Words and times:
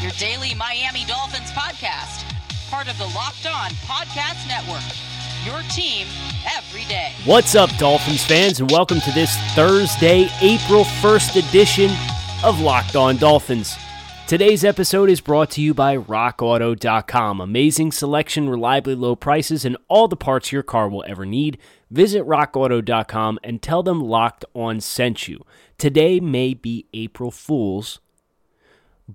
your 0.00 0.12
daily 0.12 0.54
Miami 0.54 1.04
Dolphins 1.04 1.50
podcast, 1.50 2.24
part 2.70 2.88
of 2.88 2.96
the 2.96 3.04
Locked 3.04 3.46
On 3.46 3.70
Podcast 3.84 4.48
Network. 4.48 4.80
Your 5.44 5.60
team 5.70 6.06
every 6.56 6.84
day. 6.84 7.12
What's 7.26 7.54
up, 7.54 7.68
Dolphins 7.76 8.24
fans, 8.24 8.60
and 8.60 8.70
welcome 8.70 9.00
to 9.02 9.12
this 9.12 9.36
Thursday, 9.54 10.30
April 10.40 10.84
1st 10.84 11.46
edition 11.46 11.90
of 12.42 12.60
Locked 12.60 12.96
On 12.96 13.18
Dolphins. 13.18 13.76
Today's 14.26 14.64
episode 14.64 15.10
is 15.10 15.20
brought 15.20 15.50
to 15.50 15.60
you 15.60 15.74
by 15.74 15.98
RockAuto.com. 15.98 17.38
Amazing 17.38 17.92
selection, 17.92 18.48
reliably 18.48 18.94
low 18.94 19.14
prices, 19.14 19.66
and 19.66 19.76
all 19.88 20.08
the 20.08 20.16
parts 20.16 20.50
your 20.50 20.62
car 20.62 20.88
will 20.88 21.04
ever 21.06 21.26
need. 21.26 21.58
Visit 21.90 22.24
RockAuto.com 22.24 23.38
and 23.44 23.60
tell 23.60 23.82
them 23.82 24.00
Locked 24.00 24.46
On 24.54 24.80
sent 24.80 25.28
you. 25.28 25.44
Today 25.76 26.20
may 26.20 26.54
be 26.54 26.86
April 26.94 27.30
Fool's, 27.30 28.00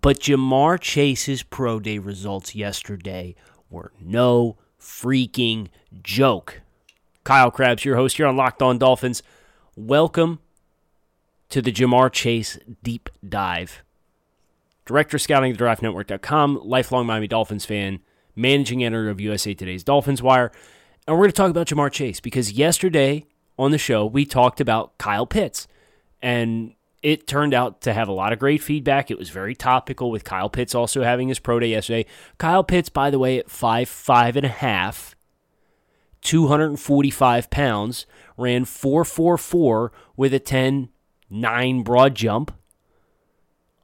but 0.01 0.19
Ja'Marr 0.19 0.79
Chase's 0.79 1.43
Pro 1.43 1.79
Day 1.79 1.99
results 1.99 2.53
yesterday 2.55 3.35
were 3.69 3.93
no 4.01 4.57
freaking 4.79 5.67
joke. 6.01 6.61
Kyle 7.23 7.49
Crabbs, 7.49 7.85
your 7.85 7.95
host 7.95 8.17
here 8.17 8.27
on 8.27 8.35
Locked 8.35 8.61
On 8.61 8.77
Dolphins. 8.77 9.23
Welcome 9.75 10.39
to 11.49 11.61
the 11.61 11.71
Ja'Marr 11.71 12.11
Chase 12.11 12.59
Deep 12.83 13.09
Dive. 13.27 13.83
Director 14.85 15.17
of 15.17 15.21
Scouting 15.21 15.53
at 15.53 15.57
DraftNetwork.com, 15.57 16.61
lifelong 16.63 17.05
Miami 17.05 17.27
Dolphins 17.27 17.65
fan, 17.65 17.99
managing 18.35 18.83
editor 18.83 19.09
of 19.09 19.21
USA 19.21 19.53
Today's 19.53 19.83
Dolphins 19.83 20.21
Wire. 20.21 20.51
And 21.07 21.15
we're 21.15 21.23
going 21.23 21.31
to 21.31 21.35
talk 21.35 21.51
about 21.51 21.67
Ja'Marr 21.67 21.91
Chase 21.91 22.19
because 22.19 22.51
yesterday 22.51 23.25
on 23.57 23.71
the 23.71 23.77
show, 23.77 24.05
we 24.05 24.25
talked 24.25 24.59
about 24.59 24.97
Kyle 24.97 25.25
Pitts. 25.25 25.67
And 26.21 26.75
it 27.05 27.27
turned 27.27 27.53
out 27.53 27.81
to 27.81 27.93
have 27.93 28.07
a 28.07 28.11
lot 28.11 28.33
of 28.33 28.39
great 28.39 28.63
feedback. 28.63 29.11
It 29.11 29.19
was 29.19 29.29
very 29.29 29.53
topical 29.53 30.09
with 30.09 30.23
Kyle 30.23 30.49
Pitts 30.49 30.73
also 30.73 31.03
having 31.03 31.27
his 31.27 31.37
pro 31.37 31.59
day 31.59 31.67
yesterday. 31.67 32.07
Kyle 32.39 32.63
Pitts, 32.63 32.89
by 32.89 33.11
the 33.11 33.19
way, 33.19 33.37
at 33.37 33.47
five 33.47 33.87
five 33.87 34.35
and 34.35 34.45
a 34.45 34.49
half, 34.49 35.15
245 36.21 37.51
pounds, 37.51 38.07
ran 38.37 38.65
444 38.65 39.91
with 40.17 40.33
a 40.33 40.39
10 40.39 40.89
9 41.29 41.83
broad 41.83 42.15
jump. 42.15 42.51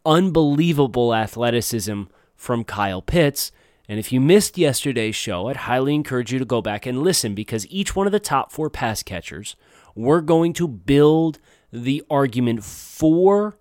Unbelievable 0.03 1.13
athleticism 1.13 2.03
from 2.35 2.63
Kyle 2.63 3.03
Pitts. 3.03 3.51
And 3.87 3.99
if 3.99 4.11
you 4.11 4.19
missed 4.19 4.57
yesterday's 4.57 5.15
show, 5.15 5.47
I'd 5.47 5.57
highly 5.57 5.93
encourage 5.93 6.33
you 6.33 6.39
to 6.39 6.45
go 6.45 6.59
back 6.59 6.87
and 6.87 7.03
listen 7.03 7.35
because 7.35 7.67
each 7.67 7.95
one 7.95 8.07
of 8.07 8.13
the 8.13 8.19
top 8.19 8.51
four 8.51 8.71
pass 8.71 9.03
catchers, 9.03 9.55
we're 9.93 10.21
going 10.21 10.53
to 10.53 10.67
build 10.67 11.37
the 11.71 12.03
argument 12.09 12.63
for 12.63 13.57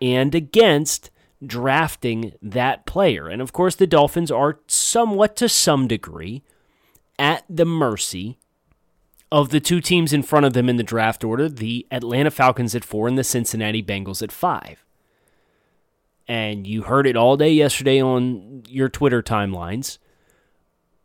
and 0.00 0.34
against 0.34 1.10
drafting 1.44 2.34
that 2.42 2.86
player. 2.86 3.28
And 3.28 3.40
of 3.40 3.52
course, 3.52 3.74
the 3.74 3.86
Dolphins 3.86 4.30
are 4.30 4.60
somewhat 4.66 5.36
to 5.36 5.48
some 5.48 5.88
degree 5.88 6.42
at 7.18 7.44
the 7.48 7.64
mercy 7.64 8.38
of 9.32 9.50
the 9.50 9.60
two 9.60 9.80
teams 9.80 10.12
in 10.12 10.22
front 10.22 10.46
of 10.46 10.52
them 10.52 10.68
in 10.68 10.76
the 10.76 10.82
draft 10.82 11.22
order 11.22 11.48
the 11.48 11.86
Atlanta 11.90 12.30
Falcons 12.30 12.74
at 12.74 12.84
four 12.84 13.06
and 13.06 13.16
the 13.16 13.24
Cincinnati 13.24 13.82
Bengals 13.82 14.22
at 14.22 14.32
five. 14.32 14.84
And 16.26 16.66
you 16.66 16.82
heard 16.82 17.06
it 17.06 17.16
all 17.16 17.36
day 17.36 17.52
yesterday 17.52 18.00
on 18.00 18.62
your 18.68 18.88
Twitter 18.88 19.22
timelines. 19.22 19.98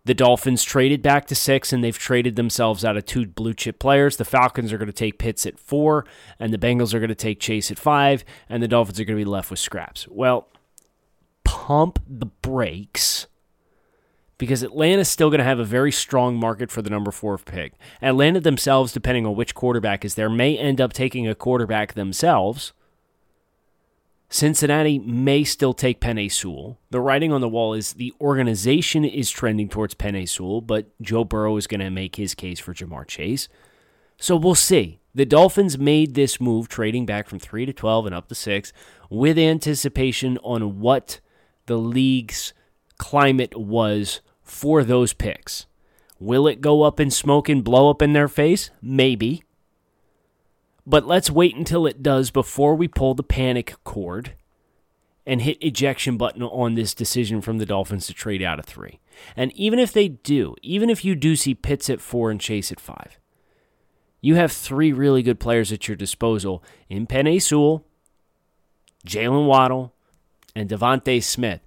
The 0.05 0.13
Dolphins 0.13 0.63
traded 0.63 1.01
back 1.01 1.25
to 1.27 1.35
six, 1.35 1.73
and 1.73 1.83
they've 1.83 1.97
traded 1.97 2.35
themselves 2.35 2.85
out 2.85 2.95
of 2.95 3.05
two 3.05 3.25
blue 3.25 3.53
chip 3.53 3.79
players. 3.79 4.17
The 4.17 4.25
Falcons 4.25 4.71
are 4.71 4.77
going 4.77 4.87
to 4.87 4.93
take 4.93 5.17
Pitts 5.17 5.45
at 5.45 5.59
four, 5.59 6.05
and 6.39 6.53
the 6.53 6.59
Bengals 6.59 6.93
are 6.93 6.99
going 6.99 7.09
to 7.09 7.15
take 7.15 7.39
Chase 7.39 7.71
at 7.71 7.79
five, 7.79 8.23
and 8.47 8.61
the 8.61 8.67
Dolphins 8.67 8.99
are 8.99 9.05
going 9.05 9.17
to 9.17 9.25
be 9.25 9.29
left 9.29 9.49
with 9.49 9.59
scraps. 9.59 10.07
Well, 10.07 10.47
pump 11.43 11.99
the 12.07 12.27
brakes 12.27 13.27
because 14.37 14.63
Atlanta's 14.63 15.09
still 15.09 15.29
going 15.29 15.39
to 15.39 15.45
have 15.45 15.59
a 15.59 15.65
very 15.65 15.91
strong 15.91 16.35
market 16.35 16.69
for 16.69 16.81
the 16.81 16.89
number 16.89 17.11
four 17.11 17.37
pick. 17.37 17.73
Atlanta 18.01 18.39
themselves, 18.39 18.91
depending 18.91 19.25
on 19.25 19.35
which 19.35 19.55
quarterback 19.55 20.05
is 20.05 20.15
there, 20.15 20.29
may 20.29 20.57
end 20.57 20.81
up 20.81 20.93
taking 20.93 21.27
a 21.27 21.35
quarterback 21.35 21.93
themselves. 21.93 22.73
Cincinnati 24.29 24.99
may 24.99 25.43
still 25.43 25.73
take 25.73 26.01
Penei 26.01 26.31
Sewell. 26.31 26.79
The 26.89 26.99
writing 26.99 27.31
on 27.31 27.41
the 27.41 27.49
wall 27.49 27.73
is 27.73 27.93
the 27.93 28.13
organization 28.19 29.05
is 29.05 29.29
trending 29.29 29.69
towards 29.69 29.95
Penei 29.95 30.27
Sewell, 30.27 30.61
but 30.61 30.89
Joe 31.01 31.23
Burrow 31.23 31.57
is 31.57 31.67
going 31.67 31.79
to 31.79 31.89
make 31.89 32.15
his 32.15 32.33
case 32.33 32.59
for 32.59 32.73
Ja'Marr 32.73 33.07
Chase. 33.07 33.47
So 34.17 34.35
we'll 34.35 34.55
see. 34.55 34.99
The 35.13 35.25
Dolphins 35.25 35.77
made 35.77 36.13
this 36.13 36.41
move, 36.41 36.67
trading 36.67 37.05
back 37.05 37.29
from 37.29 37.39
3 37.39 37.65
to 37.65 37.73
12 37.73 38.07
and 38.07 38.15
up 38.15 38.27
to 38.27 38.35
6, 38.35 38.73
with 39.09 39.37
anticipation 39.37 40.37
on 40.39 40.79
what 40.79 41.21
the 41.67 41.77
league's 41.77 42.53
climate 42.97 43.57
was 43.57 44.21
for 44.41 44.83
those 44.83 45.13
picks. 45.13 45.65
Will 46.19 46.47
it 46.47 46.61
go 46.61 46.83
up 46.83 46.99
in 46.99 47.11
smoke 47.11 47.47
and 47.47 47.63
blow 47.63 47.89
up 47.89 48.01
in 48.01 48.13
their 48.13 48.27
face? 48.27 48.71
Maybe. 48.81 49.43
But 50.85 51.07
let's 51.07 51.31
wait 51.31 51.55
until 51.55 51.87
it 51.87 52.03
does 52.03 52.29
before 52.29 52.75
we 52.75 52.87
pull 52.87 53.15
the 53.15 53.23
panic 53.23 53.75
cord 53.83 54.33
and 55.25 55.41
hit 55.41 55.57
ejection 55.61 56.17
button 56.17 56.43
on 56.43 56.75
this 56.75 56.93
decision 56.93 57.41
from 57.41 57.57
the 57.57 57.65
Dolphins 57.65 58.05
to 58.07 58.13
trade 58.13 58.43
out 58.43 58.59
of 58.59 58.65
three. 58.65 58.99
And 59.35 59.51
even 59.53 59.79
if 59.79 59.91
they 59.91 60.09
do, 60.09 60.55
even 60.61 60.89
if 60.89 61.03
you 61.03 61.15
do 61.15 61.35
see 61.35 61.55
Pitts 61.55 61.89
at 61.89 62.01
four 62.01 62.29
and 62.29 62.39
Chase 62.39 62.71
at 62.71 62.79
five, 62.79 63.17
you 64.21 64.35
have 64.35 64.51
three 64.51 64.91
really 64.91 65.23
good 65.23 65.39
players 65.39 65.71
at 65.71 65.87
your 65.87 65.97
disposal 65.97 66.63
in 66.89 67.07
Penei 67.07 67.41
Sewell, 67.41 67.85
Jaylen 69.05 69.47
Waddle, 69.47 69.93
and 70.55 70.69
DeVonta 70.69 71.21
Smith. 71.23 71.61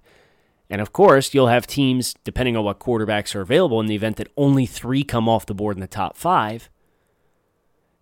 And 0.69 0.81
of 0.81 0.93
course, 0.93 1.33
you'll 1.33 1.47
have 1.47 1.67
teams, 1.67 2.15
depending 2.23 2.55
on 2.55 2.63
what 2.63 2.79
quarterbacks 2.79 3.33
are 3.35 3.41
available, 3.41 3.79
in 3.81 3.87
the 3.87 3.95
event 3.95 4.17
that 4.17 4.31
only 4.37 4.65
three 4.65 5.03
come 5.03 5.27
off 5.27 5.45
the 5.45 5.55
board 5.55 5.75
in 5.75 5.81
the 5.81 5.87
top 5.87 6.15
five, 6.15 6.69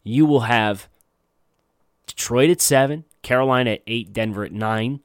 you 0.04 0.26
will 0.26 0.42
have 0.42 0.90
Detroit 2.08 2.50
at 2.50 2.62
seven, 2.62 3.06
Carolina 3.22 3.72
at 3.72 3.84
eight, 3.86 4.14
Denver 4.14 4.44
at 4.44 4.52
nine, 4.52 5.02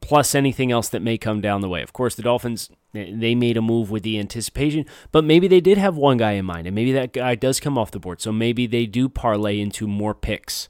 plus 0.00 0.34
anything 0.34 0.72
else 0.72 0.88
that 0.88 1.02
may 1.02 1.16
come 1.16 1.40
down 1.40 1.60
the 1.60 1.68
way. 1.68 1.82
Of 1.82 1.92
course, 1.92 2.14
the 2.14 2.22
Dolphins 2.22 2.70
they 2.92 3.34
made 3.34 3.56
a 3.56 3.62
move 3.62 3.90
with 3.90 4.04
the 4.04 4.20
anticipation, 4.20 4.86
but 5.10 5.24
maybe 5.24 5.48
they 5.48 5.60
did 5.60 5.78
have 5.78 5.96
one 5.96 6.16
guy 6.16 6.32
in 6.32 6.44
mind, 6.44 6.66
and 6.66 6.74
maybe 6.74 6.92
that 6.92 7.12
guy 7.12 7.34
does 7.34 7.58
come 7.58 7.76
off 7.76 7.90
the 7.90 7.98
board. 7.98 8.20
So 8.20 8.30
maybe 8.30 8.66
they 8.66 8.86
do 8.86 9.08
parlay 9.08 9.60
into 9.60 9.88
more 9.88 10.14
picks 10.14 10.68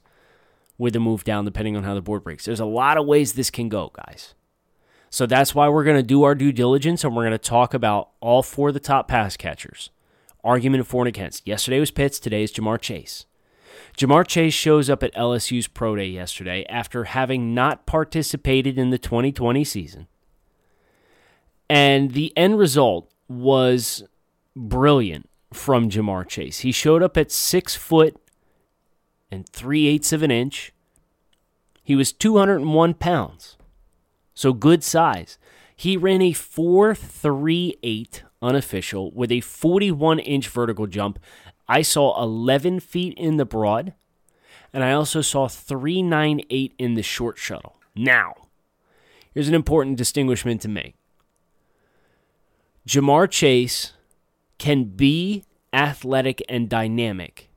with 0.77 0.95
a 0.95 0.99
move 0.99 1.23
down, 1.23 1.45
depending 1.45 1.77
on 1.77 1.83
how 1.83 1.93
the 1.93 2.01
board 2.01 2.23
breaks. 2.23 2.45
There's 2.45 2.59
a 2.59 2.65
lot 2.65 2.97
of 2.97 3.05
ways 3.05 3.33
this 3.33 3.51
can 3.51 3.69
go, 3.69 3.91
guys. 3.93 4.33
So 5.09 5.25
that's 5.25 5.55
why 5.55 5.69
we're 5.69 5.83
going 5.83 5.95
to 5.95 6.03
do 6.03 6.23
our 6.23 6.35
due 6.35 6.51
diligence 6.51 7.03
and 7.03 7.15
we're 7.15 7.23
going 7.23 7.31
to 7.31 7.37
talk 7.37 7.73
about 7.73 8.09
all 8.19 8.43
four 8.43 8.69
of 8.69 8.73
the 8.73 8.79
top 8.79 9.07
pass 9.07 9.37
catchers. 9.37 9.89
Argument 10.43 10.85
for 10.85 11.03
and 11.03 11.07
against. 11.07 11.47
Yesterday 11.47 11.79
was 11.79 11.91
Pitts, 11.91 12.19
today 12.19 12.43
is 12.43 12.51
Ja'Marr 12.51 12.81
Chase. 12.81 13.25
Ja'Marr 13.97 14.27
Chase 14.27 14.53
shows 14.53 14.89
up 14.89 15.03
at 15.03 15.13
LSU's 15.15 15.67
Pro 15.67 15.95
Day 15.95 16.07
yesterday 16.07 16.65
after 16.69 17.05
having 17.05 17.53
not 17.53 17.85
participated 17.85 18.77
in 18.77 18.89
the 18.89 18.97
2020 18.97 19.63
season. 19.63 20.07
And 21.69 22.11
the 22.11 22.35
end 22.37 22.59
result 22.59 23.11
was 23.27 24.03
brilliant 24.55 25.29
from 25.51 25.89
Ja'Marr 25.89 26.27
Chase. 26.27 26.59
He 26.59 26.71
showed 26.71 27.01
up 27.01 27.17
at 27.17 27.31
six 27.31 27.75
foot 27.75 28.17
and 29.31 29.47
three 29.47 29.87
eighths 29.87 30.13
of 30.13 30.23
an 30.23 30.31
inch. 30.31 30.73
He 31.83 31.95
was 31.95 32.11
201 32.11 32.95
pounds, 32.95 33.57
so 34.33 34.53
good 34.53 34.83
size. 34.83 35.37
He 35.75 35.97
ran 35.97 36.21
a 36.21 36.31
4.38 36.31 38.21
unofficial 38.41 39.11
with 39.11 39.31
a 39.31 39.41
41 39.41 40.19
inch 40.19 40.47
vertical 40.47 40.87
jump 40.87 41.19
I 41.67 41.81
saw 41.81 42.21
11 42.21 42.79
feet 42.79 43.13
in 43.17 43.37
the 43.37 43.45
broad, 43.45 43.93
and 44.71 44.83
I 44.83 44.91
also 44.91 45.21
saw 45.21 45.47
398 45.47 46.73
in 46.77 46.93
the 46.95 47.01
short 47.01 47.37
shuttle. 47.37 47.77
Now, 47.95 48.33
here's 49.33 49.47
an 49.47 49.55
important 49.55 49.97
distinguishment 49.97 50.61
to 50.61 50.67
make 50.67 50.95
Ja'Marr 52.87 53.29
Chase 53.29 53.93
can 54.57 54.83
be 54.85 55.43
athletic 55.73 56.41
and 56.47 56.69
dynamic 56.69 57.49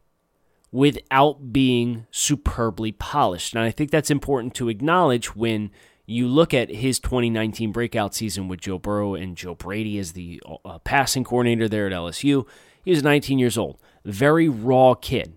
without 0.72 1.52
being 1.52 2.06
superbly 2.10 2.92
polished. 2.92 3.54
And 3.54 3.62
I 3.62 3.70
think 3.70 3.90
that's 3.90 4.10
important 4.10 4.54
to 4.54 4.68
acknowledge 4.68 5.36
when 5.36 5.70
You 6.10 6.26
look 6.26 6.54
at 6.54 6.70
his 6.70 6.98
2019 7.00 7.70
breakout 7.70 8.14
season 8.14 8.48
with 8.48 8.62
Joe 8.62 8.78
Burrow 8.78 9.14
and 9.14 9.36
Joe 9.36 9.54
Brady 9.54 9.98
as 9.98 10.12
the 10.12 10.42
uh, 10.64 10.78
passing 10.78 11.22
coordinator 11.22 11.68
there 11.68 11.86
at 11.86 11.92
LSU. 11.92 12.46
He 12.88 12.92
was 12.92 13.02
19 13.02 13.38
years 13.38 13.58
old, 13.58 13.78
very 14.06 14.48
raw 14.48 14.94
kid. 14.94 15.36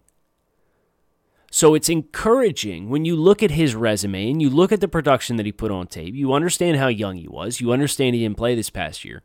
So 1.52 1.76
it's 1.76 1.90
encouraging 1.90 2.88
when 2.88 3.04
you 3.04 3.18
look 3.18 3.44
at 3.44 3.52
his 3.52 3.76
resume 3.76 4.32
and 4.32 4.42
you 4.42 4.50
look 4.50 4.72
at 4.72 4.80
the 4.80 4.88
production 4.88 5.36
that 5.36 5.46
he 5.46 5.52
put 5.52 5.70
on 5.70 5.88
tape. 5.88 6.16
You 6.16 6.32
understand 6.32 6.78
how 6.78 6.88
young 6.88 7.18
he 7.18 7.28
was. 7.28 7.60
You 7.60 7.74
understand 7.74 8.16
he 8.16 8.22
didn't 8.22 8.38
play 8.38 8.56
this 8.56 8.70
past 8.70 9.04
year. 9.04 9.22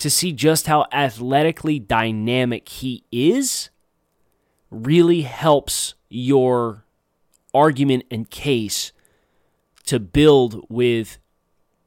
To 0.00 0.10
see 0.10 0.32
just 0.32 0.66
how 0.66 0.84
athletically 0.92 1.78
dynamic 1.78 2.68
he 2.68 3.02
is 3.10 3.70
really 4.70 5.22
helps 5.22 5.94
your 6.10 6.84
argument 7.54 8.04
and 8.10 8.28
case 8.28 8.92
to 9.86 9.98
build 9.98 10.66
with 10.68 11.16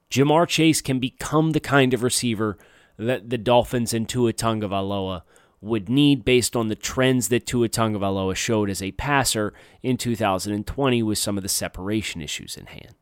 Ja'Marr 0.09 0.47
Chase 0.47 0.81
can 0.81 0.97
become 0.97 1.51
the 1.51 1.59
kind 1.59 1.93
of 1.93 2.01
receiver 2.01 2.57
that 2.97 3.29
the 3.29 3.37
Dolphins 3.37 3.93
and 3.93 4.09
Tua 4.09 4.33
Tagovailoa 4.33 5.21
would 5.65 5.89
need 5.89 6.23
based 6.23 6.55
on 6.55 6.67
the 6.67 6.75
trends 6.75 7.29
that 7.29 7.47
Tua 7.47 7.67
Tagovailoa 7.67 8.35
showed 8.35 8.69
as 8.69 8.83
a 8.83 8.91
passer 8.91 9.51
in 9.81 9.97
2020 9.97 11.03
with 11.03 11.17
some 11.17 11.37
of 11.37 11.43
the 11.43 11.49
separation 11.49 12.21
issues 12.21 12.55
in 12.55 12.67
hand. 12.67 12.93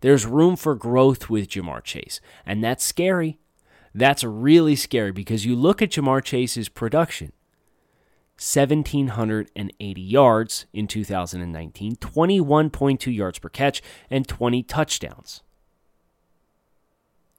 There's 0.00 0.26
room 0.26 0.56
for 0.56 0.74
growth 0.74 1.30
with 1.30 1.48
Ja'Marr 1.48 1.84
Chase, 1.84 2.20
and 2.44 2.64
that's 2.64 2.84
scary. 2.84 3.38
That's 3.94 4.24
really 4.24 4.74
scary 4.74 5.12
because 5.12 5.46
you 5.46 5.54
look 5.54 5.80
at 5.80 5.90
Ja'Marr 5.90 6.24
Chase's 6.24 6.68
production. 6.68 7.32
1,780 8.38 10.00
yards 10.00 10.66
in 10.72 10.86
2019, 10.86 11.96
21.2 11.96 13.14
yards 13.14 13.38
per 13.38 13.50
catch, 13.50 13.82
and 14.08 14.26
20 14.26 14.62
touchdowns. 14.62 15.42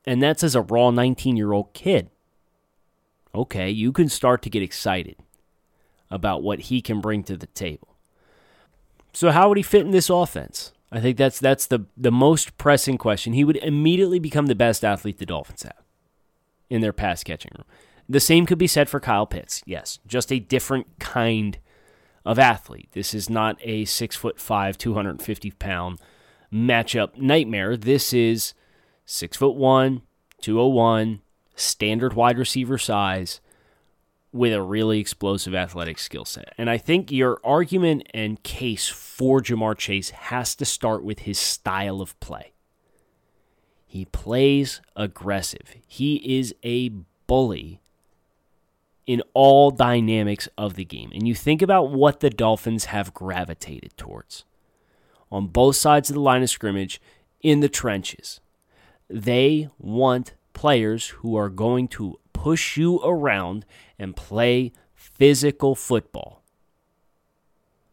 And 0.06 0.22
that's 0.22 0.44
as 0.44 0.56
a 0.56 0.62
raw 0.62 0.92
19 0.92 1.36
year 1.36 1.52
old 1.52 1.74
kid 1.74 2.12
okay, 3.34 3.70
you 3.70 3.92
can 3.92 4.10
start 4.10 4.42
to 4.44 4.50
get 4.50 4.64
excited 4.64 5.16
about 6.10 6.44
what 6.44 6.62
he 6.62 6.82
can 6.82 7.02
bring 7.02 7.24
to 7.24 7.38
the 7.38 7.48
table. 7.48 7.96
So 9.14 9.32
how 9.32 9.48
would 9.50 9.58
he 9.58 9.64
fit 9.64 9.86
in 9.86 9.92
this 9.92 10.10
offense? 10.10 10.74
I 10.92 11.00
think 11.00 11.18
that's 11.18 11.40
that's 11.40 11.68
the 11.68 11.86
the 11.96 12.12
most 12.12 12.58
pressing 12.58 12.98
question. 12.98 13.34
He 13.34 13.44
would 13.44 13.58
immediately 13.58 14.20
become 14.20 14.48
the 14.48 14.56
best 14.56 14.84
athlete 14.84 15.20
the 15.20 15.26
Dolphins 15.26 15.64
have 15.64 15.84
in 16.70 16.82
their 16.82 16.94
pass 16.94 17.24
catching 17.24 17.52
room. 17.58 17.66
The 18.10 18.20
same 18.20 18.46
could 18.46 18.58
be 18.58 18.68
said 18.68 18.90
for 18.90 19.00
Kyle 19.00 19.26
Pitts. 19.26 19.62
Yes, 19.66 20.00
just 20.06 20.34
a 20.34 20.40
different 20.40 21.00
kind 21.00 21.60
of 22.26 22.38
athlete. 22.38 22.90
This 22.92 23.14
is 23.14 23.30
not 23.30 23.58
a 23.62 23.86
six 23.86 24.18
foot 24.18 24.38
five, 24.38 24.78
two 24.78 24.94
hundred 24.94 25.12
and 25.12 25.22
fifty 25.22 25.52
pound 25.52 26.00
matchup 26.52 27.18
nightmare. 27.18 27.78
This 27.78 28.12
is 28.12 28.54
six 29.06 29.38
foot 29.38 29.56
one, 29.56 30.02
two 30.42 30.60
oh 30.60 30.68
one, 30.68 31.22
standard 31.62 32.14
wide 32.14 32.38
receiver 32.38 32.78
size 32.78 33.42
with 34.34 34.54
a 34.54 34.62
really 34.62 35.00
explosive 35.00 35.54
athletic 35.54 36.00
skill 36.00 36.26
set. 36.26 36.54
And 36.58 36.70
I 36.70 36.78
think 36.78 37.12
your 37.12 37.40
argument 37.44 38.08
and 38.14 38.42
case 38.44 38.88
for 38.88 39.42
Ja'Marr 39.42 39.78
Chase 39.78 40.12
has 40.12 40.56
to 40.56 40.66
start 40.66 41.04
with 41.04 41.20
his 41.20 41.38
style 41.38 42.02
of 42.02 42.18
play. 42.20 42.54
He 43.86 44.06
plays 44.06 44.82
aggressive. 44.96 45.76
He 45.86 46.40
is 46.40 46.56
a 46.64 46.92
bully 47.28 47.82
in 49.06 49.22
all 49.34 49.72
dynamics 49.72 50.48
of 50.58 50.76
the 50.76 50.86
game. 50.86 51.12
And 51.14 51.28
you 51.28 51.36
think 51.36 51.62
about 51.62 51.92
what 51.92 52.22
the 52.22 52.30
Dolphins 52.30 52.86
have 52.86 53.14
gravitated 53.14 53.98
towards 53.98 54.46
on 55.30 55.48
both 55.48 55.76
sides 55.76 56.10
of 56.10 56.14
the 56.14 56.22
line 56.22 56.44
of 56.44 56.50
scrimmage 56.50 57.02
in 57.42 57.60
the 57.60 57.68
trenches. 57.68 58.40
They 59.10 59.68
want 59.78 60.36
players 60.54 61.10
who 61.10 61.36
are 61.36 61.50
going 61.50 61.88
to 61.90 62.20
push 62.34 62.78
you 62.78 63.00
around 63.00 63.66
and 64.00 64.16
play 64.16 64.72
physical 64.94 65.76
football. 65.76 66.44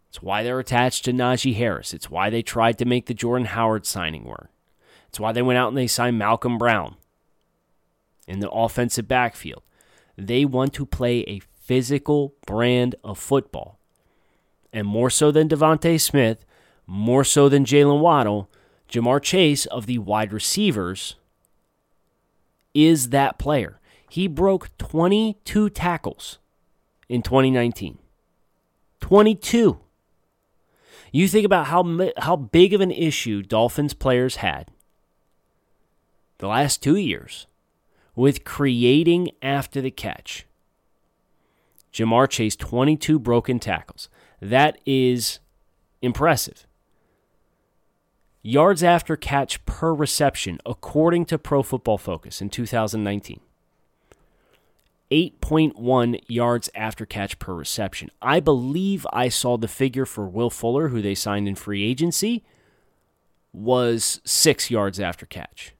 It's 0.09 0.23
why 0.23 0.43
they're 0.43 0.59
attached 0.59 1.05
to 1.05 1.13
Najee 1.13 1.55
Harris. 1.55 1.93
It's 1.93 2.11
why 2.11 2.31
they 2.31 2.43
tried 2.43 2.79
to 2.79 2.85
make 2.85 3.07
the 3.07 3.15
Jordan 3.15 3.47
Howard 3.47 3.85
signing 3.85 4.25
work. 4.25 4.51
It's 5.09 5.21
why 5.21 5.33
they 5.33 5.43
went 5.43 5.59
out 5.59 5.69
and 5.69 5.77
they 5.77 5.87
signed 5.87 6.19
Malcolm 6.19 6.59
Brown 6.59 6.97
in 8.27 8.41
the 8.41 8.51
offensive 8.51 9.09
backfield. 9.09 9.63
They 10.17 10.45
want 10.45 10.73
to 10.75 10.87
play 10.87 11.21
a 11.21 11.41
physical 11.41 12.35
brand 12.47 12.95
of 13.05 13.19
football. 13.19 13.79
And 14.73 14.87
more 14.87 15.11
so 15.11 15.31
than 15.31 15.49
DeVonta 15.49 16.01
Smith, 16.01 16.45
more 16.87 17.25
so 17.25 17.49
than 17.49 17.65
Jaylen 17.65 18.01
Waddle, 18.01 18.51
Ja'Marr 18.91 19.23
Chase 19.23 19.67
of 19.67 19.87
the 19.87 19.99
wide 19.99 20.33
receivers 20.33 21.17
is 22.87 23.11
that 23.11 23.39
player. 23.39 23.81
He 24.09 24.29
broke 24.29 24.77
22 24.79 25.71
tackles 25.71 26.39
in 27.09 27.23
2019. 27.23 27.99
22. 29.01 29.81
You 31.11 31.29
think 31.29 31.45
about 31.45 31.67
how 31.67 32.11
how 32.19 32.37
big 32.37 32.73
of 32.75 32.81
an 32.81 32.91
issue 32.91 33.43
Dolphins 33.43 33.95
players 33.95 34.37
had 34.37 34.71
the 36.39 36.47
last 36.47 36.83
2 36.83 36.97
years 36.97 37.47
with 38.15 38.45
creating 38.45 39.31
after 39.43 39.81
the 39.81 39.91
catch. 39.91 40.47
Ja'Marr 41.93 42.29
Chase 42.29 42.55
22 42.55 43.19
broken 43.19 43.59
tackles. 43.59 44.09
That 44.41 44.79
is 44.87 45.41
impressive. 46.03 46.68
Yards 48.49 48.83
after 48.83 49.15
catch 49.15 49.63
per 49.67 49.93
reception, 49.93 50.59
according 50.65 51.27
to 51.27 51.37
Pro 51.37 51.63
Football 51.63 51.99
Focus 51.99 52.41
in 52.41 52.49
2019. 52.49 53.41
8.1 55.11 56.21
yards 56.29 56.71
after 56.75 57.05
catch 57.05 57.39
per 57.39 57.53
reception. 57.53 58.11
I 58.23 58.41
believe 58.41 59.07
I 59.13 59.29
saw 59.29 59.59
the 59.59 59.69
figure 59.69 60.07
for 60.07 60.27
Will 60.27 60.49
Fuller, 60.49 60.89
who 60.89 61.03
they 61.03 61.15
signed 61.15 61.47
in 61.47 61.57
free 61.57 61.85
agency, 61.85 62.43
was 63.53 64.23
six 64.25 64.71
yards 64.71 64.99
after 64.99 65.27
catch. 65.27 65.75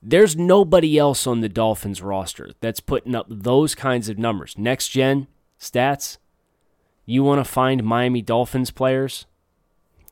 There's 0.00 0.34
nobody 0.34 0.96
else 0.96 1.26
on 1.26 1.42
the 1.42 1.50
Dolphins 1.50 2.00
roster 2.00 2.52
that's 2.60 2.80
putting 2.80 3.14
up 3.14 3.26
those 3.28 3.74
kinds 3.74 4.08
of 4.08 4.16
numbers. 4.16 4.56
Next 4.56 4.88
gen 4.88 5.26
stats, 5.60 6.16
you 7.04 7.22
want 7.22 7.44
to 7.44 7.52
find 7.52 7.84
Miami 7.84 8.22
Dolphins 8.22 8.70
players? 8.70 9.26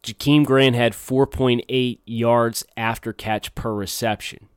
Jakeem 0.03 0.45
Grant 0.45 0.77
had 0.77 0.93
4.8 0.93 1.99
yards 2.07 2.65
after 2.77 3.13
catch 3.13 3.55
per 3.55 3.73
reception. 3.73 4.49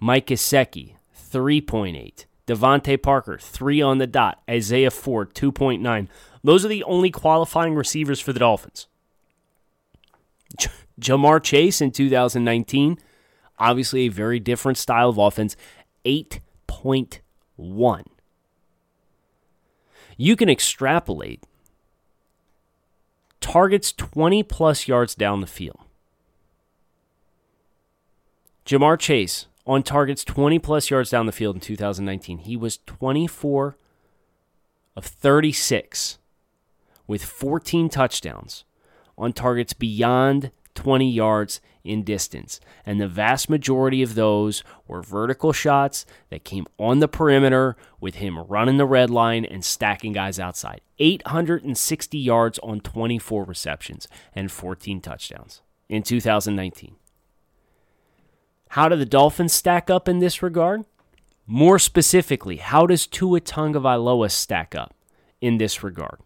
Mike 0.00 0.26
Gesicki, 0.28 0.94
3.8. 1.14 2.24
DeVante 2.46 3.02
Parker, 3.02 3.36
3 3.38 3.82
on 3.82 3.98
the 3.98 4.06
dot. 4.06 4.40
Isaiah 4.48 4.90
Ford, 4.90 5.34
2.9. 5.34 6.08
Those 6.42 6.64
are 6.64 6.68
the 6.68 6.84
only 6.84 7.10
qualifying 7.10 7.74
receivers 7.74 8.20
for 8.20 8.32
the 8.32 8.38
Dolphins. 8.38 8.86
J- 10.56 10.70
Ja'Marr 10.98 11.42
Chase 11.42 11.82
in 11.82 11.90
2019, 11.90 12.96
obviously 13.58 14.06
a 14.06 14.08
very 14.08 14.40
different 14.40 14.78
style 14.78 15.10
of 15.10 15.18
offense, 15.18 15.56
8.1. 16.06 18.04
You 20.16 20.36
can 20.36 20.48
extrapolate 20.48 21.44
targets 23.40 23.92
20 23.92 24.42
plus 24.42 24.88
yards 24.88 25.14
down 25.14 25.40
the 25.40 25.46
field. 25.46 25.80
Ja'Marr 28.66 28.98
Chase 28.98 29.46
on 29.66 29.82
targets 29.82 30.24
20 30.24 30.58
plus 30.58 30.90
yards 30.90 31.10
down 31.10 31.26
the 31.26 31.32
field 31.32 31.56
in 31.56 31.60
2019. 31.60 32.38
He 32.38 32.56
was 32.56 32.78
24 32.86 33.76
of 34.96 35.04
36 35.04 36.18
with 37.06 37.24
14 37.24 37.88
touchdowns 37.88 38.64
on 39.16 39.32
targets 39.32 39.72
beyond 39.72 40.50
20 40.78 41.10
yards 41.10 41.60
in 41.82 42.04
distance. 42.04 42.60
And 42.86 43.00
the 43.00 43.08
vast 43.08 43.50
majority 43.50 44.00
of 44.00 44.14
those 44.14 44.62
were 44.86 45.02
vertical 45.02 45.52
shots 45.52 46.06
that 46.30 46.44
came 46.44 46.68
on 46.78 47.00
the 47.00 47.08
perimeter 47.08 47.76
with 47.98 48.14
him 48.16 48.38
running 48.38 48.76
the 48.76 48.86
red 48.86 49.10
line 49.10 49.44
and 49.44 49.64
stacking 49.64 50.12
guys 50.12 50.38
outside. 50.38 50.82
860 51.00 52.16
yards 52.16 52.60
on 52.60 52.78
24 52.78 53.42
receptions 53.42 54.06
and 54.32 54.52
14 54.52 55.00
touchdowns 55.00 55.62
in 55.88 56.04
2019. 56.04 56.94
How 58.70 58.88
do 58.88 58.94
the 58.94 59.04
Dolphins 59.04 59.52
stack 59.52 59.90
up 59.90 60.08
in 60.08 60.20
this 60.20 60.44
regard? 60.44 60.84
More 61.44 61.80
specifically, 61.80 62.58
how 62.58 62.86
does 62.86 63.08
Tua 63.08 63.40
Tagovailoa 63.40 64.30
stack 64.30 64.76
up 64.76 64.94
in 65.40 65.58
this 65.58 65.82
regard? 65.82 66.20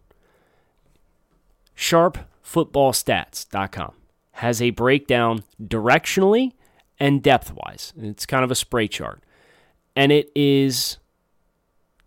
SharpFootballStats.com 1.75 3.95
has 4.33 4.61
a 4.61 4.71
breakdown 4.71 5.43
directionally 5.61 6.53
and 6.99 7.21
depth 7.21 7.53
wise. 7.53 7.93
It's 7.97 8.25
kind 8.25 8.43
of 8.43 8.51
a 8.51 8.55
spray 8.55 8.87
chart. 8.87 9.23
And 9.95 10.11
it 10.11 10.31
is 10.35 10.97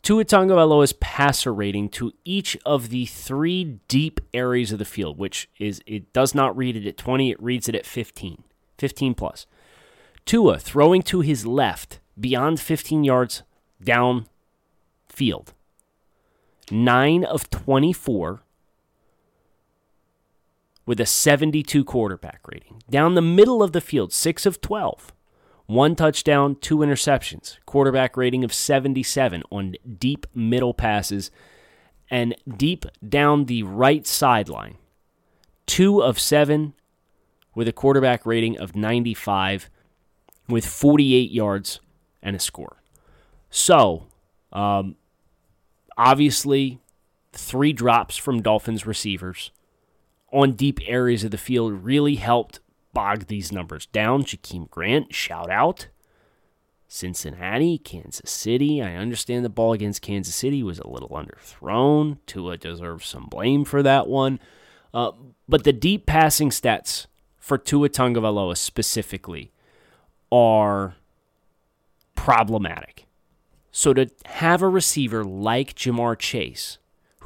Tua 0.03 0.25
Tagovailoa's 0.25 0.93
passer 0.95 1.53
rating 1.53 1.89
to 1.91 2.13
each 2.25 2.57
of 2.65 2.91
the 2.91 3.07
three 3.07 3.79
deep 3.89 4.21
areas 4.33 4.73
of 4.73 4.79
the 4.79 4.85
field, 4.85 5.19
which 5.19 5.49
is 5.59 5.81
it 5.87 6.13
does 6.13 6.35
not 6.35 6.57
read 6.57 6.77
it 6.77 6.87
at 6.87 6.97
20, 6.97 7.31
it 7.31 7.43
reads 7.43 7.69
it 7.69 7.75
at 7.75 7.87
15. 7.87 8.43
15 8.79 9.15
plus. 9.15 9.47
Tua 10.25 10.59
throwing 10.59 11.03
to 11.03 11.21
his 11.21 11.47
left 11.47 12.01
beyond 12.19 12.61
15 12.61 13.05
yards 13.05 13.43
down 13.83 14.27
field. 15.09 15.55
9 16.71 17.25
of 17.25 17.49
24 17.51 18.43
with 20.87 21.01
a 21.01 21.07
72 21.07 21.85
quarterback 21.85 22.41
rating. 22.47 22.83
Down 22.89 23.15
the 23.15 23.23
middle 23.23 23.63
of 23.63 23.73
the 23.73 23.81
field, 23.81 24.13
6 24.13 24.47
of 24.47 24.61
12. 24.61 25.13
One 25.67 25.97
touchdown, 25.97 26.57
two 26.61 26.79
interceptions. 26.79 27.59
Quarterback 27.67 28.17
rating 28.17 28.45
of 28.45 28.55
77 28.55 29.43
on 29.51 29.75
deep 29.99 30.27
middle 30.33 30.73
passes 30.73 31.33
and 32.09 32.37
deep 32.57 32.87
down 33.07 33.47
the 33.47 33.65
right 33.65 34.07
sideline. 34.07 34.77
Two 35.67 36.01
of 36.01 36.21
seven 36.21 36.75
with 37.57 37.67
a 37.67 37.73
quarterback 37.73 38.25
rating 38.25 38.57
of 38.59 38.77
95 38.77 39.69
with 40.49 40.65
48 40.65 41.33
yards 41.33 41.81
and 42.23 42.37
a 42.37 42.39
score. 42.39 42.77
So, 43.51 44.07
um, 44.53 44.95
obviously, 45.99 46.79
three 47.33 47.73
drops 47.73 48.17
from 48.17 48.41
Dolphins 48.41 48.87
receivers 48.87 49.51
on 50.37 50.53
deep 50.53 50.79
areas 50.85 51.25
of 51.25 51.31
the 51.31 51.39
field 51.39 51.73
really 51.73 52.17
helped 52.17 52.61
bog 52.93 53.27
these 53.27 53.51
numbers 53.51 53.87
down. 53.87 54.23
Jakeem 54.23 54.69
Grant, 54.69 55.15
shout 55.15 55.51
out. 55.51 55.89
Cincinnati, 56.87 57.79
Kansas 57.79 58.31
City. 58.31 58.83
I 58.83 58.97
understand 58.97 59.47
the 59.47 59.49
ball 59.49 59.73
against 59.73 60.03
Kansas 60.03 60.35
City 60.35 60.63
was 60.63 60.79
a 60.79 60.87
little 60.87 61.09
underthrown. 61.09 62.19
Tua 62.27 62.59
deserves 62.59 63.09
some 63.09 63.29
blame 63.31 63.65
for 63.65 63.83
that 63.83 64.09
one. 64.09 64.39
Uh, 64.93 65.13
but 65.49 65.65
the 65.65 65.73
deep 65.73 66.05
passing 66.05 66.51
stats 66.51 67.07
for 67.39 67.57
Tua 67.57 67.89
Tagovailoa 67.89 68.59
specifically 68.59 69.53
are 70.31 70.97
problematic. 72.15 73.07
So 73.73 73.95
to 73.95 74.11
have 74.27 74.61
a 74.61 74.69
receiver 74.69 75.25
like 75.25 75.75
Ja'Marr 75.75 76.19
Chase 76.19 76.77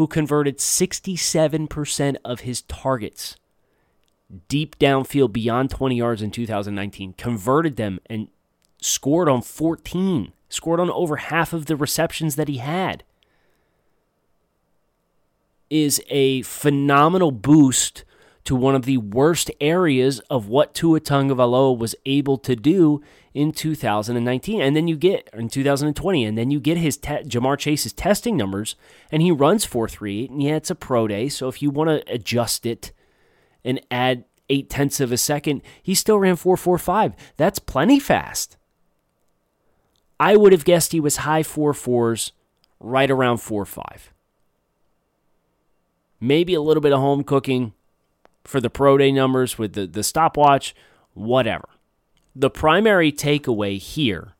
who 0.00 0.06
converted 0.06 0.56
67% 0.56 2.16
of 2.24 2.40
his 2.40 2.62
targets 2.62 3.36
deep 4.48 4.78
downfield 4.78 5.30
beyond 5.30 5.68
20 5.68 5.94
yards 5.94 6.22
in 6.22 6.30
2019, 6.30 7.12
converted 7.18 7.76
them 7.76 8.00
and 8.06 8.28
scored 8.80 9.28
on 9.28 9.42
14, 9.42 10.32
scored 10.48 10.80
on 10.80 10.90
over 10.90 11.16
half 11.16 11.52
of 11.52 11.66
the 11.66 11.76
receptions 11.76 12.36
that 12.36 12.48
he 12.48 12.56
had. 12.56 13.04
Is 15.68 16.02
a 16.08 16.40
phenomenal 16.42 17.30
boost 17.30 18.04
to 18.44 18.56
one 18.56 18.74
of 18.74 18.84
the 18.84 18.96
worst 18.96 19.50
areas 19.60 20.20
of 20.30 20.48
what 20.48 20.74
Tua 20.74 21.00
Tagovailoa 21.00 21.76
was 21.76 21.94
able 22.06 22.38
to 22.38 22.56
do 22.56 23.02
in 23.32 23.52
2019, 23.52 24.60
and 24.60 24.74
then 24.74 24.88
you 24.88 24.96
get 24.96 25.28
in 25.32 25.48
2020, 25.48 26.24
and 26.24 26.36
then 26.36 26.50
you 26.50 26.58
get 26.58 26.76
his 26.76 26.96
te- 26.96 27.22
Ja'Marr 27.22 27.58
Chase's 27.58 27.92
testing 27.92 28.36
numbers, 28.36 28.74
and 29.12 29.22
he 29.22 29.30
runs 29.30 29.66
4.38, 29.66 30.30
and 30.30 30.42
yeah, 30.42 30.56
it's 30.56 30.70
a 30.70 30.74
pro 30.74 31.06
day, 31.06 31.28
so 31.28 31.48
if 31.48 31.62
you 31.62 31.70
want 31.70 31.90
to 31.90 32.12
adjust 32.12 32.66
it 32.66 32.92
and 33.64 33.80
add 33.90 34.24
eight 34.48 34.68
tenths 34.68 35.00
of 35.00 35.12
a 35.12 35.16
second, 35.16 35.62
he 35.82 35.94
still 35.94 36.18
ran 36.18 36.34
4.45. 36.34 37.14
That's 37.36 37.58
plenty 37.60 38.00
fast. 38.00 38.56
I 40.20 40.36
would 40.36 40.52
have 40.52 40.66
guessed 40.66 40.92
he 40.92 41.00
was 41.00 41.18
high 41.18 41.42
four 41.42 41.72
fours, 41.72 42.32
right 42.78 43.10
around 43.10 43.38
four 43.38 43.64
five. 43.64 44.12
Maybe 46.20 46.52
a 46.52 46.60
little 46.60 46.82
bit 46.82 46.92
of 46.92 47.00
home 47.00 47.24
cooking 47.24 47.72
for 48.44 48.60
the 48.60 48.70
pro 48.70 48.98
day 48.98 49.12
numbers 49.12 49.58
with 49.58 49.74
the, 49.74 49.86
the 49.86 50.02
stopwatch, 50.02 50.74
whatever. 51.14 51.68
The 52.34 52.50
primary 52.50 53.12
takeaway 53.12 53.78
here 53.78 54.34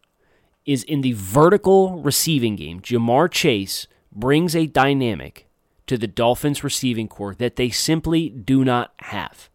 is 0.64 0.82
in 0.84 1.00
the 1.00 1.12
vertical 1.12 2.00
receiving 2.00 2.56
game, 2.56 2.80
Ja'Marr 2.80 3.30
Chase 3.30 3.86
brings 4.12 4.54
a 4.54 4.66
dynamic 4.66 5.48
to 5.86 5.98
the 5.98 6.06
Dolphins 6.06 6.62
receiving 6.62 7.08
corps 7.08 7.34
that 7.34 7.56
they 7.56 7.70
simply 7.70 8.28
do 8.28 8.64
not 8.64 8.92
have. 9.00 9.50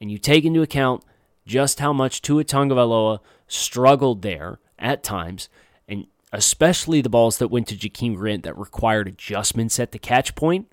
And 0.00 0.10
you 0.10 0.18
take 0.18 0.44
into 0.44 0.62
account 0.62 1.02
just 1.46 1.80
how 1.80 1.92
much 1.92 2.22
Tua 2.22 2.44
Tagovailoa 2.44 3.20
struggled 3.48 4.22
there 4.22 4.58
at 4.78 5.02
times, 5.02 5.48
and 5.88 6.06
especially 6.32 7.00
the 7.00 7.08
balls 7.08 7.38
that 7.38 7.48
went 7.48 7.66
to 7.68 7.76
Jakeem 7.76 8.14
Grant 8.14 8.44
that 8.44 8.58
required 8.58 9.08
adjustments 9.08 9.80
at 9.80 9.92
the 9.92 9.98
catch 9.98 10.34
point, 10.34 10.72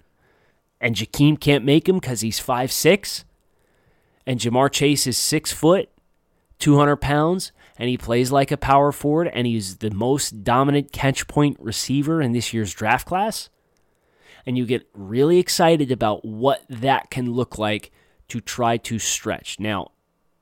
and 0.84 0.96
Jakeem 0.96 1.40
can't 1.40 1.63
make 1.63 1.88
him 1.88 1.96
because 1.96 2.20
he's 2.20 2.40
five 2.40 2.70
six, 2.70 3.24
and 4.28 4.40
Ja'Marr 4.40 4.70
Chase 4.70 5.08
is 5.08 5.18
six 5.18 5.54
foot, 5.54 5.90
200 6.60 6.98
pounds, 6.98 7.54
and 7.78 7.90
he 7.90 7.98
plays 7.98 8.34
like 8.34 8.52
a 8.52 8.58
power 8.58 8.92
forward, 8.92 9.30
and 9.34 9.48
he's 9.48 9.78
the 9.78 9.92
most 9.92 10.44
dominant 10.44 10.92
catch 10.92 11.25
point 11.28 11.58
receiver 11.60 12.22
in 12.22 12.34
this 12.34 12.54
year's 12.54 12.74
draft 12.74 13.08
class. 13.08 13.50
And 14.46 14.58
you 14.58 14.66
get 14.66 14.86
really 14.94 15.40
excited 15.40 15.90
about 15.90 16.25
what 16.25 16.63
that 16.70 17.10
can 17.10 17.32
look 17.32 17.58
like 17.58 17.92
to 18.28 18.42
try 18.42 18.75
to 18.75 19.00
stretch. 19.00 19.62
Now, 19.62 19.92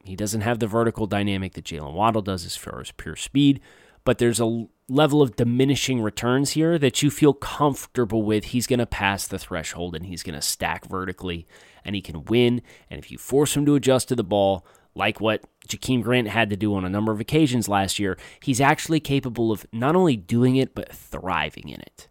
he 0.04 0.16
doesn't 0.16 0.42
have 0.42 0.58
the 0.58 0.66
vertical 0.66 1.06
dynamic 1.06 1.54
that 1.54 1.66
Jaylen 1.66 1.94
Waddle 1.94 2.24
does 2.24 2.46
as 2.46 2.56
far 2.56 2.82
as 2.82 2.92
pure 2.92 3.16
speed, 3.16 3.62
but 4.04 4.18
there's 4.18 4.40
a 4.40 4.66
level 4.92 5.22
of 5.22 5.36
diminishing 5.36 6.02
returns 6.02 6.52
here 6.52 6.78
that 6.78 7.02
you 7.02 7.10
feel 7.10 7.34
comfortable 7.34 8.24
with. 8.24 8.46
He's 8.46 8.68
going 8.68 8.80
to 8.80 8.86
pass 8.86 9.26
the 9.26 9.40
threshold 9.40 9.96
and 9.96 10.06
he's 10.06 10.24
going 10.24 10.36
to 10.36 10.42
stack 10.42 10.86
vertically 10.86 11.48
and 11.86 11.96
he 11.96 12.02
can 12.02 12.26
win. 12.26 12.62
And 12.90 13.00
if 13.00 13.10
you 13.10 13.18
force 13.18 13.56
him 13.56 13.66
to 13.66 13.76
adjust 13.76 14.10
to 14.10 14.16
the 14.16 14.24
ball, 14.24 14.66
like 14.94 15.22
what 15.22 15.44
Jakeem 15.68 16.04
Grant 16.04 16.28
had 16.28 16.50
to 16.50 16.58
do 16.58 16.76
on 16.76 16.84
a 16.84 16.90
number 16.90 17.12
of 17.14 17.22
occasions 17.22 17.70
last 17.70 18.00
year, 18.00 18.18
he's 18.42 18.60
actually 18.60 19.00
capable 19.00 19.52
of 19.52 19.66
not 19.72 19.96
only 19.96 20.18
doing 20.18 20.58
it, 20.58 20.76
but 20.76 20.92
thriving 20.92 21.70
in 21.70 21.80
it. 21.80 22.10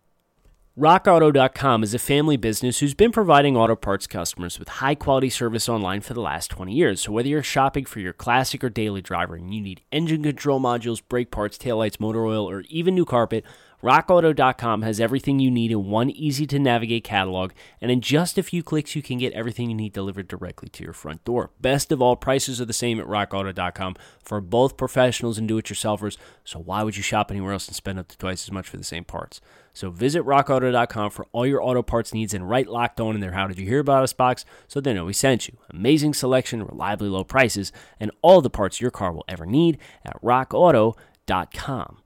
RockAuto.com 0.79 1.83
is 1.83 1.95
a 1.95 1.99
family 1.99 2.37
business 2.37 2.79
who's 2.79 2.95
been 2.95 3.11
providing 3.11 3.57
auto 3.57 3.75
parts 3.75 4.07
customers 4.07 4.57
with 4.57 4.69
high 4.69 4.95
quality 4.95 5.29
service 5.29 5.69
online 5.69 6.01
for 6.01 6.15
the 6.15 6.21
last 6.21 6.49
20 6.49 6.73
years. 6.73 7.01
So, 7.01 7.11
whether 7.11 7.29
you're 7.29 7.43
shopping 7.43 7.85
for 7.85 7.99
your 7.99 8.13
classic 8.13 8.63
or 8.63 8.71
daily 8.71 9.03
driver 9.03 9.35
and 9.35 9.53
you 9.53 9.61
need 9.61 9.83
engine 9.91 10.23
control 10.23 10.61
modules, 10.61 11.03
brake 11.07 11.33
parts, 11.33 11.59
taillights, 11.59 11.99
motor 11.99 12.25
oil, 12.25 12.49
or 12.49 12.61
even 12.69 12.95
new 12.95 13.05
carpet, 13.05 13.45
RockAuto.com 13.83 14.83
has 14.83 15.01
everything 15.01 15.39
you 15.39 15.51
need 15.51 15.71
in 15.71 15.87
one 15.87 16.11
easy 16.11 16.47
to 16.47 16.59
navigate 16.59 17.03
catalog, 17.03 17.53
and 17.81 17.91
in 17.91 18.03
just 18.03 18.37
a 18.37 18.43
few 18.43 18.63
clicks, 18.63 18.95
you 18.95 19.01
can 19.01 19.17
get 19.17 19.33
everything 19.33 19.71
you 19.71 19.75
need 19.75 19.95
delivered 19.95 20.29
directly 20.29 20.69
to 20.69 20.85
your 20.85 20.93
front 20.93 21.25
door. 21.25 21.51
Best 21.61 21.91
of 21.91 22.03
all, 22.03 22.15
prices 22.15 22.61
are 22.61 22.67
the 22.67 22.75
same 22.75 23.01
at 23.01 23.07
RockAuto.com 23.07 23.97
for 24.23 24.43
both 24.43 24.77
professionals 24.77 25.39
and 25.39 25.49
do 25.49 25.57
it 25.57 25.65
yourselfers, 25.65 26.19
so 26.45 26.59
why 26.59 26.83
would 26.83 26.99
you 26.99 27.03
shop 27.03 27.31
anywhere 27.31 27.55
else 27.55 27.69
and 27.69 27.75
spend 27.75 27.99
up 27.99 28.09
to 28.09 28.19
twice 28.19 28.45
as 28.45 28.53
much 28.53 28.69
for 28.69 28.77
the 28.77 28.85
same 28.85 29.05
parts? 29.05 29.41
So 29.73 29.89
visit 29.89 30.25
RockAuto.com 30.25 31.11
for 31.11 31.27
all 31.33 31.47
your 31.47 31.63
auto 31.63 31.83
parts 31.83 32.13
needs 32.13 32.35
and 32.35 32.49
write 32.49 32.69
locked 32.69 33.01
on 33.01 33.15
in 33.15 33.21
their 33.23 33.33
How 33.33 33.47
Did 33.47 33.59
You 33.59 33.67
Hear 33.67 33.79
About 33.79 34.03
Us 34.03 34.13
box 34.13 34.45
so 34.69 34.81
they 34.81 34.93
know 34.93 35.07
we 35.07 35.15
sent 35.15 35.49
you. 35.49 35.57
Amazing 35.71 36.13
selection, 36.13 36.67
reliably 36.67 37.09
low 37.09 37.25
prices, 37.25 37.73
and 37.99 38.11
all 38.21 38.43
the 38.43 38.51
parts 38.51 38.81
your 38.81 38.91
car 38.91 39.13
will 39.13 39.25
ever 39.27 39.47
need 39.47 39.79
at 40.05 40.21
RockAuto.com. 40.23 42.00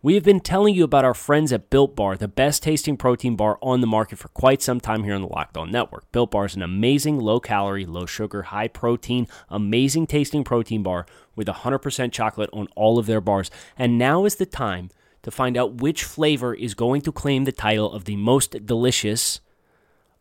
We 0.00 0.14
have 0.14 0.22
been 0.22 0.38
telling 0.38 0.76
you 0.76 0.84
about 0.84 1.04
our 1.04 1.12
friends 1.12 1.52
at 1.52 1.70
Built 1.70 1.96
Bar, 1.96 2.16
the 2.16 2.28
best 2.28 2.62
tasting 2.62 2.96
protein 2.96 3.34
bar 3.34 3.58
on 3.60 3.80
the 3.80 3.86
market 3.88 4.20
for 4.20 4.28
quite 4.28 4.62
some 4.62 4.78
time 4.78 5.02
here 5.02 5.12
on 5.12 5.22
the 5.22 5.26
Locked 5.26 5.56
On 5.56 5.72
Network. 5.72 6.12
Built 6.12 6.30
Bar 6.30 6.44
is 6.44 6.54
an 6.54 6.62
amazing 6.62 7.18
low 7.18 7.40
calorie, 7.40 7.84
low 7.84 8.06
sugar, 8.06 8.42
high 8.42 8.68
protein, 8.68 9.26
amazing 9.48 10.06
tasting 10.06 10.44
protein 10.44 10.84
bar 10.84 11.04
with 11.34 11.48
100% 11.48 12.12
chocolate 12.12 12.48
on 12.52 12.68
all 12.76 13.00
of 13.00 13.06
their 13.06 13.20
bars. 13.20 13.50
And 13.76 13.98
now 13.98 14.24
is 14.24 14.36
the 14.36 14.46
time 14.46 14.90
to 15.22 15.32
find 15.32 15.56
out 15.56 15.80
which 15.80 16.04
flavor 16.04 16.54
is 16.54 16.74
going 16.74 17.00
to 17.00 17.10
claim 17.10 17.42
the 17.42 17.50
title 17.50 17.92
of 17.92 18.04
the 18.04 18.14
most 18.14 18.64
delicious 18.64 19.40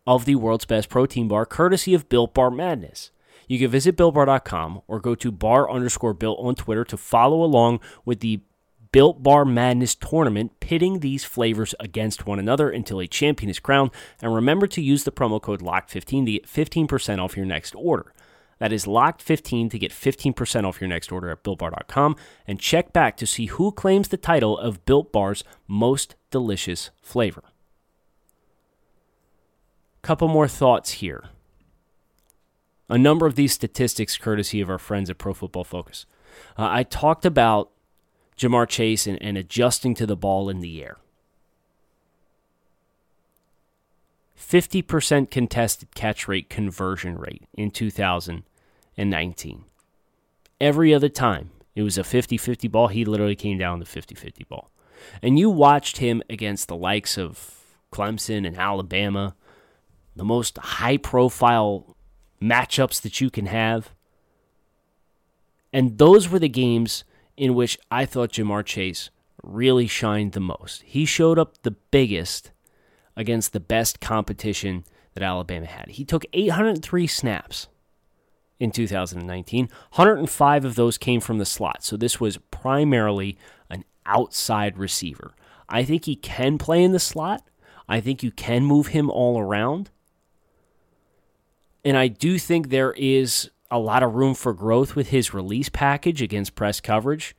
of 0.07 0.25
the 0.25 0.38
world's 0.38 0.65
best 0.65 0.89
protein 0.89 1.27
bar, 1.27 1.46
courtesy 1.46 1.93
of 1.93 2.10
Built 2.10 2.34
Bar 2.34 2.50
Madness. 2.50 3.12
You 3.48 3.60
can 3.60 3.69
visit 3.69 3.96
BuiltBar.com 3.96 4.81
or 4.88 5.00
go 5.00 5.13
to 5.13 5.31
bar 5.31 5.69
underscore 5.69 6.15
built 6.15 6.39
on 6.39 6.55
Twitter 6.55 6.84
to 6.86 6.98
follow 6.98 7.43
along 7.43 7.79
with 8.05 8.22
the 8.22 8.41
Built 8.91 9.24
Bar 9.24 9.46
Madness 9.46 9.96
tournament, 9.96 10.60
pitting 10.60 11.00
these 11.00 11.24
flavors 11.24 11.74
against 11.79 12.25
one 12.25 12.39
another 12.39 12.70
until 12.70 13.00
a 13.00 13.08
champion 13.08 13.50
is 13.50 13.60
crowned. 13.60 13.91
And 14.22 14.34
remember 14.34 14.67
to 14.67 14.82
use 14.82 15.03
the 15.03 15.12
promo 15.12 15.41
code 15.41 15.62
LOCK15 15.62 16.25
to 16.25 16.32
get 16.32 16.48
15% 16.48 17.20
off 17.20 17.36
your 17.36 17.46
next 17.46 17.75
order. 17.75 18.13
That 18.60 18.74
is 18.74 18.86
locked15 18.86 19.70
to 19.72 19.79
get 19.79 19.91
15% 19.91 20.63
off 20.63 20.82
your 20.82 20.88
next 20.88 21.12
order 21.12 21.29
at 21.29 21.44
builtbar.com 21.44 22.15
and 22.48 22.60
check 22.60 22.91
back 22.91 23.15
to 23.17 23.27
see 23.27 23.48
who 23.48 23.72
claims 23.72 24.08
the 24.08 24.17
title 24.17 24.58
of 24.58 24.84
Built 24.86 25.12
Bar's 25.12 25.44
most 25.67 26.15
delicious 26.32 26.89
flavor. 27.01 27.44
Couple 30.01 30.27
more 30.27 30.48
thoughts 30.48 30.94
here. 30.94 31.25
A 32.89 32.98
number 32.98 33.27
of 33.27 33.36
these 33.36 33.53
statistics 33.53 34.17
courtesy 34.17 34.62
of 34.62 34.70
our 34.70 34.77
friends 34.77 35.10
at 35.10 35.17
Pro 35.17 35.34
Football 35.34 35.65
Focus. 35.65 36.06
Uh, 36.58 36.67
I 36.70 36.84
talked 36.84 37.25
about 37.25 37.72
Ja'Marr 38.38 38.67
Chase 38.67 39.08
and, 39.08 39.22
and 39.22 39.38
adjusting 39.38 39.96
to 39.96 40.06
the 40.06 40.15
ball 40.15 40.50
in 40.50 40.60
the 40.60 40.84
air. 40.84 40.98
50% 44.39 45.32
contested 45.32 45.94
catch 45.96 46.27
rate 46.27 46.50
conversion 46.50 47.17
rate 47.17 47.44
in 47.53 47.72
2019. 47.72 49.63
Every 50.62 50.94
other 50.94 51.10
time, 51.10 51.50
it 51.75 51.82
was 51.82 51.98
a 51.98 52.03
50 52.03 52.38
50 52.38 52.67
ball. 52.67 52.88
He 52.88 53.03
literally 53.06 53.36
came 53.36 53.58
down 53.58 53.79
the 53.79 53.86
50 53.86 54.15
50 54.15 54.44
ball. 54.46 54.72
And 55.22 55.38
you 55.38 55.50
watched 55.50 55.98
him 55.98 56.24
against 56.29 56.67
the 56.67 56.75
likes 56.75 57.17
of 57.17 57.56
Clemson 57.91 58.48
and 58.48 58.58
Alabama, 58.58 59.36
the 60.15 60.24
most 60.24 60.58
high 60.58 60.98
profile 60.98 61.96
matchups 62.41 63.01
that 63.01 63.22
you 63.22 63.29
can 63.29 63.48
have. 63.48 63.91
And 65.74 65.98
those 65.98 66.29
were 66.29 66.39
the 66.39 66.50
games 66.50 67.03
in 67.38 67.53
which 67.53 67.77
I 67.89 68.06
thought 68.06 68.34
Ja'Marr 68.34 68.65
Chase 68.65 69.10
really 69.44 69.88
shined 69.88 70.34
the 70.34 70.39
most. 70.39 70.82
He 70.82 71.06
showed 71.06 71.39
up 71.39 71.62
the 71.62 71.72
biggest 71.72 72.51
against 73.15 73.53
the 73.53 73.60
best 73.60 74.00
competition 74.00 74.84
that 75.13 75.24
Alabama 75.24 75.67
had. 75.67 75.89
He 75.89 76.03
took 76.03 76.25
803 76.34 77.08
snaps 77.08 77.67
in 78.60 78.72
2019. 78.72 79.70
105 79.94 80.65
of 80.65 80.75
those 80.75 80.98
came 80.98 81.22
from 81.22 81.38
the 81.38 81.46
slot. 81.46 81.84
So 81.84 81.96
this 81.96 82.20
was 82.20 82.38
primarily 82.51 83.38
an 83.70 83.86
outside 84.06 84.77
receiver. 84.77 85.34
I 85.70 85.84
think 85.84 86.06
he 86.06 86.15
can 86.15 86.58
play 86.58 86.84
in 86.84 86.91
the 86.91 87.00
slot. 87.00 87.44
I 87.88 88.01
think 88.01 88.24
you 88.24 88.32
can 88.32 88.63
move 88.63 88.88
him 88.88 89.10
all 89.10 89.39
around. 89.39 89.89
And 91.86 91.98
I 91.98 92.08
do 92.08 92.38
think 92.38 92.70
there 92.70 92.94
is 92.94 93.50
a 93.70 93.80
lot 93.80 94.04
of 94.04 94.16
room 94.16 94.34
for 94.34 94.54
growth 94.54 94.96
with 94.96 95.10
his 95.10 95.34
release 95.34 95.70
package 95.70 96.22
against 96.22 96.56
press 96.56 96.80
coverage. 96.80 97.36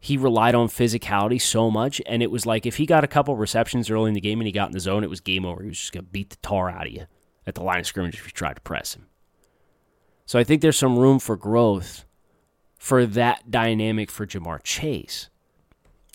He 0.00 0.16
relied 0.16 0.54
on 0.54 0.68
physicality 0.68 1.40
so 1.40 1.70
much, 1.70 2.00
and 2.06 2.22
it 2.22 2.30
was 2.30 2.46
like 2.46 2.66
if 2.66 2.76
he 2.76 2.86
got 2.86 3.04
a 3.04 3.08
couple 3.08 3.36
receptions 3.36 3.90
early 3.90 4.08
in 4.08 4.14
the 4.14 4.20
game 4.20 4.40
and 4.40 4.46
he 4.46 4.52
got 4.52 4.68
in 4.68 4.72
the 4.72 4.80
zone, 4.80 5.02
it 5.02 5.10
was 5.10 5.20
game 5.20 5.44
over. 5.44 5.62
He 5.62 5.68
was 5.68 5.78
just 5.78 5.92
going 5.92 6.04
to 6.04 6.10
beat 6.10 6.30
the 6.30 6.36
tar 6.36 6.70
out 6.70 6.86
of 6.86 6.92
you 6.92 7.06
at 7.46 7.54
the 7.54 7.62
line 7.62 7.80
of 7.80 7.86
scrimmage 7.86 8.14
if 8.14 8.24
you 8.24 8.30
tried 8.30 8.54
to 8.54 8.60
press 8.60 8.94
him. 8.94 9.06
So 10.26 10.38
I 10.38 10.44
think 10.44 10.62
there's 10.62 10.78
some 10.78 10.98
room 10.98 11.18
for 11.18 11.36
growth 11.36 12.04
for 12.76 13.06
that 13.06 13.50
dynamic 13.50 14.10
for 14.10 14.26
Ja'Marr 14.26 14.62
Chase. 14.62 15.30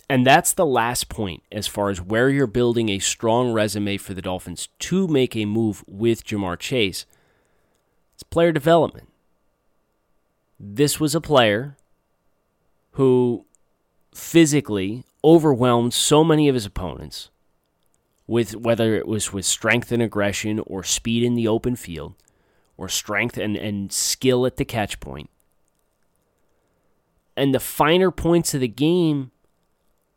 And 0.10 0.25
that's 0.25 0.53
the 0.53 0.65
last 0.65 1.10
point 1.10 1.43
as 1.51 1.67
far 1.67 1.89
as 1.89 2.00
where 2.00 2.29
you're 2.29 2.46
building 2.46 2.89
a 2.89 3.00
strong 3.00 3.51
resume 3.51 3.98
for 3.98 4.13
the 4.13 4.22
Dolphins 4.22 4.70
to 4.79 5.08
make 5.08 5.36
a 5.36 5.46
move 5.46 5.84
with 5.88 6.24
Ja'Marr 6.25 6.60
Chase. 6.60 7.05
It's 8.13 8.24
player 8.24 8.51
development. 8.51 9.10
This 10.65 10.98
was 10.98 11.13
a 11.13 11.20
player 11.20 11.75
who 12.91 13.46
physically 14.15 15.03
overwhelmed 15.22 15.93
so 15.93 16.24
many 16.24 16.48
of 16.48 16.55
his 16.55 16.65
opponents 16.65 17.29
with 18.27 18.55
whether 18.55 18.96
it 18.96 19.05
was 19.05 19.34
with 19.34 19.43
strength 19.43 19.91
and 19.91 20.01
aggression 20.01 20.62
or 20.65 20.82
speed 20.82 21.22
in 21.22 21.36
the 21.36 21.50
open 21.50 21.75
field 21.75 22.15
or 22.77 22.88
strength 22.88 23.38
and, 23.38 23.58
and 23.58 23.91
skill 23.91 24.46
at 24.46 24.55
the 24.55 24.63
catch 24.63 25.01
point. 25.01 25.29
And 27.36 27.53
the 27.53 27.60
finer 27.60 28.10
points 28.10 28.53
of 28.53 28.62
the 28.62 28.70
game, 28.70 29.32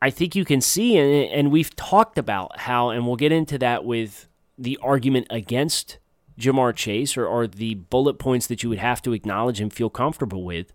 I 0.00 0.10
think 0.10 0.36
you 0.36 0.44
can 0.44 0.60
see, 0.60 0.96
and, 0.96 1.28
and 1.32 1.50
we've 1.50 1.74
talked 1.74 2.18
about 2.18 2.60
how, 2.60 2.90
and 2.90 3.04
we'll 3.04 3.16
get 3.16 3.32
into 3.32 3.58
that 3.58 3.84
with 3.84 4.28
the 4.56 4.78
argument 4.80 5.26
against 5.28 5.98
Ja'Marr 6.38 6.74
Chase 6.74 7.16
or, 7.16 7.26
or 7.26 7.46
the 7.46 7.74
bullet 7.74 8.18
points 8.18 8.46
that 8.46 8.62
you 8.62 8.68
would 8.68 8.78
have 8.78 9.02
to 9.02 9.12
acknowledge 9.12 9.60
and 9.60 9.72
feel 9.72 9.90
comfortable 9.90 10.44
with. 10.44 10.72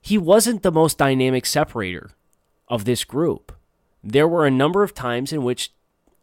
He 0.00 0.18
wasn't 0.18 0.62
the 0.62 0.72
most 0.72 0.98
dynamic 0.98 1.46
separator 1.46 2.10
of 2.68 2.84
this 2.84 3.04
group. 3.04 3.52
There 4.02 4.28
were 4.28 4.46
a 4.46 4.50
number 4.50 4.82
of 4.82 4.94
times 4.94 5.32
in 5.32 5.42
which 5.42 5.72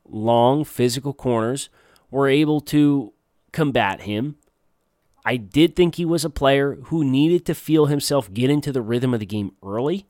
long 0.07 0.63
physical 0.63 1.13
corners 1.13 1.69
were 2.11 2.27
able 2.27 2.61
to 2.61 3.13
combat 3.51 4.01
him. 4.01 4.35
I 5.25 5.37
did 5.37 5.75
think 5.75 5.95
he 5.95 6.05
was 6.05 6.25
a 6.25 6.29
player 6.29 6.75
who 6.85 7.03
needed 7.03 7.45
to 7.45 7.55
feel 7.55 7.85
himself 7.85 8.33
get 8.33 8.49
into 8.49 8.71
the 8.71 8.81
rhythm 8.81 9.13
of 9.13 9.19
the 9.19 9.25
game 9.25 9.53
early. 9.63 10.05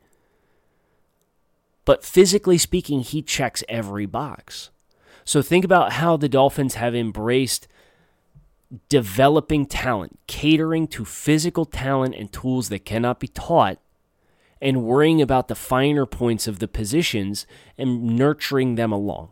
But 1.85 2.03
physically 2.03 2.57
speaking, 2.57 3.01
he 3.01 3.21
checks 3.21 3.63
every 3.67 4.05
box. 4.05 4.69
So 5.23 5.41
think 5.41 5.65
about 5.65 5.93
how 5.93 6.17
the 6.17 6.29
Dolphins 6.29 6.75
have 6.75 6.95
embraced 6.95 7.67
developing 8.89 9.65
talent, 9.65 10.19
catering 10.27 10.87
to 10.87 11.05
physical 11.05 11.65
talent 11.65 12.15
and 12.15 12.31
tools 12.31 12.69
that 12.69 12.85
cannot 12.85 13.19
be 13.19 13.27
taught, 13.27 13.79
and 14.61 14.83
worrying 14.83 15.21
about 15.21 15.47
the 15.47 15.55
finer 15.55 16.05
points 16.05 16.47
of 16.47 16.59
the 16.59 16.67
positions 16.67 17.47
and 17.77 18.15
nurturing 18.15 18.75
them 18.75 18.91
along. 18.91 19.31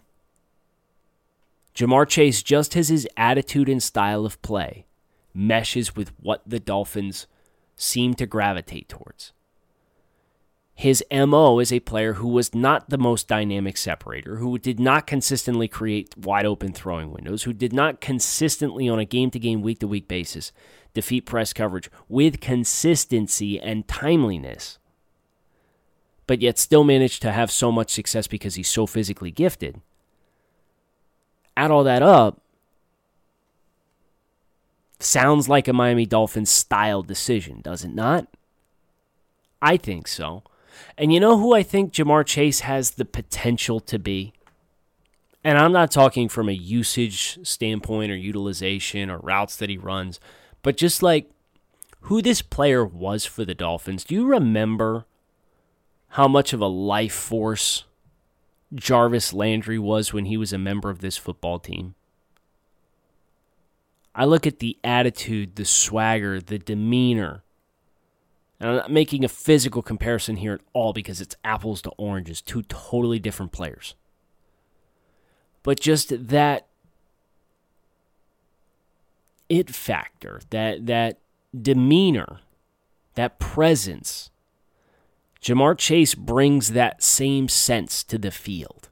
Ja'Marr 1.75 2.07
Chase, 2.07 2.43
just 2.43 2.75
as 2.75 2.89
his 2.89 3.07
attitude 3.15 3.69
and 3.69 3.81
style 3.81 4.25
of 4.25 4.41
play 4.41 4.85
meshes 5.33 5.95
with 5.95 6.11
what 6.19 6.41
the 6.45 6.59
Dolphins 6.59 7.27
seem 7.75 8.13
to 8.15 8.25
gravitate 8.25 8.89
towards. 8.89 9.31
His 10.79 11.03
MO 11.11 11.59
is 11.59 11.73
a 11.73 11.81
player 11.81 12.13
who 12.13 12.29
was 12.29 12.55
not 12.55 12.89
the 12.89 12.97
most 12.97 13.27
dynamic 13.27 13.75
separator, 13.75 14.37
who 14.37 14.57
did 14.57 14.79
not 14.79 15.05
consistently 15.05 15.67
create 15.67 16.17
wide 16.17 16.45
open 16.45 16.71
throwing 16.71 17.11
windows, 17.11 17.43
who 17.43 17.51
did 17.51 17.73
not 17.73 17.99
consistently, 17.99 18.87
on 18.87 18.97
a 18.97 19.03
game 19.03 19.29
to 19.31 19.39
game, 19.39 19.61
week 19.61 19.79
to 19.79 19.89
week 19.89 20.07
basis, 20.07 20.53
defeat 20.93 21.25
press 21.25 21.51
coverage 21.51 21.91
with 22.07 22.39
consistency 22.39 23.59
and 23.59 23.89
timeliness, 23.89 24.79
but 26.27 26.41
yet 26.41 26.57
still 26.57 26.85
managed 26.85 27.21
to 27.23 27.33
have 27.33 27.51
so 27.51 27.73
much 27.73 27.89
success 27.89 28.27
because 28.27 28.55
he's 28.55 28.69
so 28.69 28.85
physically 28.85 29.31
gifted 29.31 29.81
add 31.57 31.71
all 31.71 31.83
that 31.83 32.01
up, 32.01 32.39
sounds 35.01 35.49
like 35.49 35.67
a 35.67 35.73
Miami 35.73 36.05
Dolphins 36.05 36.49
style 36.49 37.01
decision, 37.03 37.59
does 37.59 37.83
it 37.83 37.93
not? 37.93 38.27
I 39.61 39.75
think 39.75 40.07
so. 40.07 40.43
And 40.97 41.13
you 41.13 41.19
know 41.19 41.37
who 41.37 41.53
I 41.53 41.63
think 41.63 41.93
Ja'Marr 41.93 42.25
Chase 42.25 42.61
has 42.61 42.91
the 42.91 43.05
potential 43.05 43.79
to 43.81 43.99
be? 43.99 44.33
And 45.43 45.57
I'm 45.57 45.71
not 45.71 45.91
talking 45.91 46.27
from 46.27 46.49
a 46.49 46.53
usage 46.53 47.39
standpoint 47.47 48.11
or 48.11 48.15
utilization 48.15 49.09
or 49.09 49.19
routes 49.19 49.55
that 49.57 49.69
he 49.69 49.77
runs, 49.77 50.19
but 50.61 50.77
just 50.77 51.01
like 51.01 51.31
who 52.01 52.21
this 52.21 52.41
player 52.41 52.85
was 52.85 53.25
for 53.25 53.45
the 53.45 53.55
Dolphins. 53.55 54.03
Do 54.03 54.15
you 54.15 54.25
remember 54.25 55.05
how 56.09 56.27
much 56.27 56.53
of 56.53 56.59
a 56.59 56.67
life 56.67 57.13
force 57.13 57.85
Jarvis 58.73 59.33
Landry 59.33 59.79
was 59.79 60.13
when 60.13 60.25
he 60.25 60.37
was 60.37 60.53
a 60.53 60.57
member 60.57 60.89
of 60.89 60.99
this 60.99 61.17
football 61.17 61.59
team. 61.59 61.95
I 64.13 64.25
look 64.25 64.45
at 64.45 64.59
the 64.59 64.77
attitude, 64.83 65.55
the 65.55 65.65
swagger, 65.65 66.39
the 66.39 66.59
demeanor. 66.59 67.43
And 68.59 68.69
I'm 68.69 68.75
not 68.75 68.91
making 68.91 69.23
a 69.23 69.29
physical 69.29 69.81
comparison 69.81 70.37
here 70.37 70.53
at 70.53 70.61
all 70.73 70.91
because 70.91 71.21
it's 71.21 71.35
apples 71.43 71.81
to 71.83 71.91
oranges, 71.91 72.41
two 72.41 72.63
totally 72.63 73.19
different 73.19 73.51
players. 73.51 73.95
But 75.63 75.79
just 75.79 76.27
that 76.27 76.67
it 79.47 79.69
factor, 79.69 80.41
that 80.49 80.85
that 80.87 81.19
demeanor, 81.61 82.39
that 83.15 83.39
presence 83.39 84.29
Ja'Marr 85.41 85.77
Chase 85.77 86.15
brings 86.15 86.71
that 86.73 87.01
same 87.01 87.47
sense 87.47 88.03
to 88.03 88.17
the 88.17 88.31
field. 88.31 88.89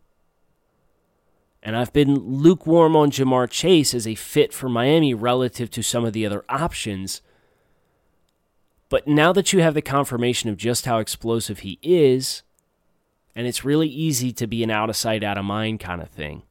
And 1.61 1.75
I've 1.75 1.91
been 1.91 2.15
lukewarm 2.15 2.95
on 2.95 3.11
Ja'Marr 3.11 3.49
Chase 3.49 3.93
as 3.93 4.07
a 4.07 4.15
fit 4.15 4.53
for 4.53 4.69
Miami 4.69 5.13
relative 5.13 5.69
to 5.71 5.83
some 5.83 6.05
of 6.05 6.13
the 6.13 6.25
other 6.25 6.45
options. 6.47 7.21
But 8.89 9.07
now 9.07 9.33
that 9.33 9.51
you 9.51 9.61
have 9.61 9.73
the 9.73 9.81
confirmation 9.81 10.49
of 10.49 10.57
just 10.57 10.85
how 10.85 10.99
explosive 10.99 11.59
he 11.59 11.77
is, 11.81 12.43
and 13.35 13.45
it's 13.45 13.65
really 13.65 13.87
easy 13.87 14.31
to 14.33 14.47
be 14.47 14.63
an 14.63 14.71
out 14.71 14.89
of 14.89 14.95
sight, 14.95 15.23
out 15.23 15.37
of 15.37 15.45
mind 15.45 15.79
kind 15.79 16.01
of 16.01 16.09
thing 16.09 16.43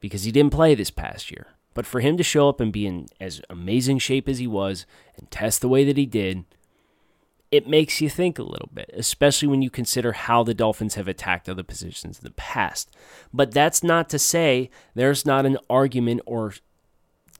because 0.00 0.24
he 0.24 0.32
didn't 0.32 0.52
play 0.52 0.74
this 0.74 0.90
past 0.90 1.30
year. 1.30 1.46
But 1.72 1.86
for 1.86 2.00
him 2.00 2.16
to 2.16 2.22
show 2.22 2.48
up 2.48 2.60
and 2.60 2.72
be 2.72 2.86
in 2.86 3.06
as 3.20 3.40
amazing 3.50 3.98
shape 3.98 4.28
as 4.28 4.38
he 4.38 4.46
was 4.46 4.86
and 5.16 5.30
test 5.30 5.60
the 5.60 5.68
way 5.68 5.84
that 5.84 5.96
he 5.96 6.06
did, 6.06 6.44
it 7.50 7.68
makes 7.68 8.00
you 8.00 8.08
think 8.10 8.38
a 8.38 8.42
little 8.42 8.68
bit, 8.72 8.90
especially 8.92 9.48
when 9.48 9.62
you 9.62 9.70
consider 9.70 10.12
how 10.12 10.42
the 10.42 10.54
Dolphins 10.54 10.96
have 10.96 11.08
attacked 11.08 11.48
other 11.48 11.62
positions 11.62 12.18
in 12.18 12.24
the 12.24 12.32
past. 12.32 12.94
But 13.32 13.52
that's 13.52 13.82
not 13.82 14.08
to 14.10 14.18
say 14.18 14.70
there's 14.94 15.24
not 15.24 15.46
an 15.46 15.58
argument 15.70 16.20
or 16.26 16.54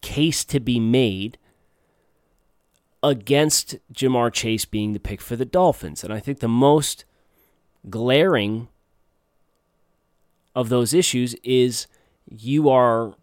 case 0.01 0.45
to 0.45 0.61
be 0.61 0.79
made 0.79 1.39
against 3.05 3.77
Ja'Marr 3.93 4.33
Chase 4.33 4.65
being 4.65 4.95
the 4.95 4.99
pick 4.99 5.21
for 5.21 5.37
the 5.37 5.45
Dolphins. 5.45 6.03
And 6.03 6.13
I 6.13 6.21
think 6.21 6.41
the 6.41 6.49
most 6.49 7.05
glaring 7.91 8.69
of 10.55 10.71
those 10.71 10.95
issues 10.95 11.35
is 11.45 11.87
you 12.27 12.71
are 12.71 13.15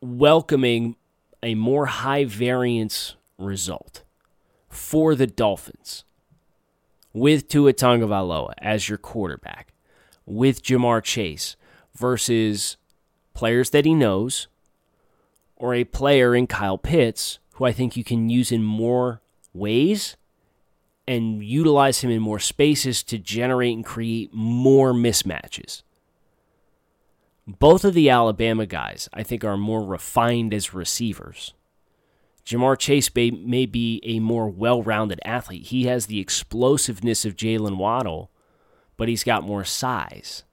welcoming 0.00 0.96
a 1.42 1.54
more 1.54 1.86
high 1.86 2.24
variance 2.24 3.14
result 3.38 4.02
for 4.70 5.14
the 5.14 5.26
Dolphins 5.26 6.04
with 7.12 7.48
Tua 7.48 7.74
Tagovailoa 7.74 8.54
as 8.58 8.88
your 8.88 8.98
quarterback, 8.98 9.74
with 10.24 10.62
Ja'Marr 10.62 11.02
Chase 11.02 11.56
versus 11.94 12.78
players 13.34 13.70
that 13.70 13.84
he 13.84 13.94
knows 13.94 14.48
or 15.56 15.74
a 15.74 15.84
player 15.84 16.34
in 16.34 16.46
Kyle 16.46 16.78
Pitts 16.78 17.38
who 17.56 17.64
I 17.64 17.72
think 17.72 17.96
you 17.96 18.04
can 18.04 18.28
use 18.28 18.52
in 18.52 18.62
more 18.62 19.22
ways 19.54 20.16
and 21.08 21.42
utilize 21.42 22.00
him 22.00 22.10
in 22.10 22.20
more 22.20 22.38
spaces 22.38 23.02
to 23.04 23.16
generate 23.16 23.74
and 23.74 23.84
create 23.84 24.30
more 24.34 24.92
mismatches. 24.92 25.82
Both 27.46 27.84
of 27.84 27.94
the 27.94 28.10
Alabama 28.10 28.66
guys, 28.66 29.08
I 29.14 29.22
think, 29.22 29.42
are 29.42 29.56
more 29.56 29.82
refined 29.82 30.52
as 30.52 30.74
receivers. 30.74 31.54
Ja'Marr 32.44 32.78
Chase 32.78 33.12
may, 33.14 33.30
may 33.30 33.64
be 33.64 34.02
a 34.04 34.20
more 34.20 34.50
well 34.50 34.82
rounded 34.82 35.20
athlete. 35.24 35.66
He 35.66 35.84
has 35.84 36.06
the 36.06 36.20
explosiveness 36.20 37.24
of 37.24 37.36
Jaylen 37.36 37.78
Waddle, 37.78 38.30
but 38.98 39.08
he's 39.08 39.24
got 39.24 39.44
more 39.44 39.64
size. 39.64 40.44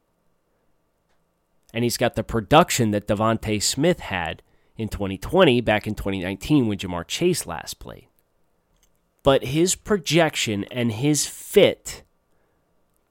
And 1.74 1.84
he's 1.84 1.98
got 1.98 2.16
the 2.16 2.24
production 2.24 2.92
that 2.92 3.08
DeVonta 3.08 3.62
Smith 3.62 4.00
had 4.00 4.42
in 4.78 4.88
2020, 4.90 5.62
back 5.62 5.88
in 5.88 5.96
2019 5.96 6.68
when 6.68 6.78
Ja'Marr 6.78 7.08
Chase 7.08 7.46
last 7.46 7.80
played. 7.80 8.08
But 9.24 9.46
his 9.46 9.76
projection 9.76 10.66
and 10.66 10.92
his 10.92 11.28
fit 11.28 12.04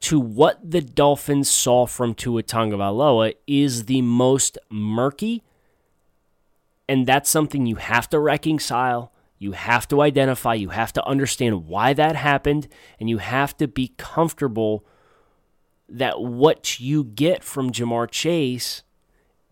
to 0.00 0.18
what 0.18 0.58
the 0.68 0.80
Dolphins 0.80 1.48
saw 1.50 1.86
from 1.86 2.14
Tua 2.14 2.42
Tagovailoa 2.42 3.34
is 3.46 3.84
the 3.84 4.02
most 4.02 4.58
murky, 4.68 5.42
and 6.88 7.06
that's 7.06 7.30
something 7.30 7.66
you 7.66 7.76
have 7.76 8.10
to 8.10 8.18
reconcile. 8.18 9.12
You 9.38 9.52
have 9.52 9.88
to 9.88 10.02
identify. 10.02 10.54
You 10.54 10.70
have 10.70 10.92
to 10.94 11.06
understand 11.06 11.66
why 11.66 11.92
that 11.94 12.16
happened, 12.16 12.68
and 13.00 13.08
you 13.08 13.18
have 13.18 13.56
to 13.58 13.68
be 13.68 13.94
comfortable 13.96 14.84
that 15.88 16.20
what 16.20 16.80
you 16.80 17.04
get 17.04 17.44
from 17.44 17.70
Ja'Marr 17.70 18.10
Chase, 18.10 18.82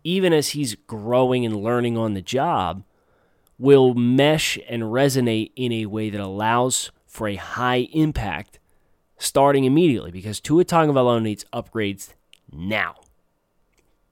even 0.03 0.33
as 0.33 0.49
he's 0.49 0.75
growing 0.75 1.45
and 1.45 1.55
learning 1.55 1.97
on 1.97 2.13
the 2.13 2.21
job, 2.21 2.83
will 3.57 3.93
mesh 3.93 4.57
and 4.67 4.83
resonate 4.83 5.51
in 5.55 5.71
a 5.71 5.85
way 5.85 6.09
that 6.09 6.19
allows 6.19 6.91
for 7.05 7.27
a 7.27 7.35
high 7.35 7.87
impact 7.93 8.59
starting 9.17 9.65
immediately 9.65 10.11
because 10.11 10.39
Tua 10.39 10.65
Tagovailoa 10.65 11.21
needs 11.21 11.45
upgrades 11.53 12.13
now. 12.51 12.95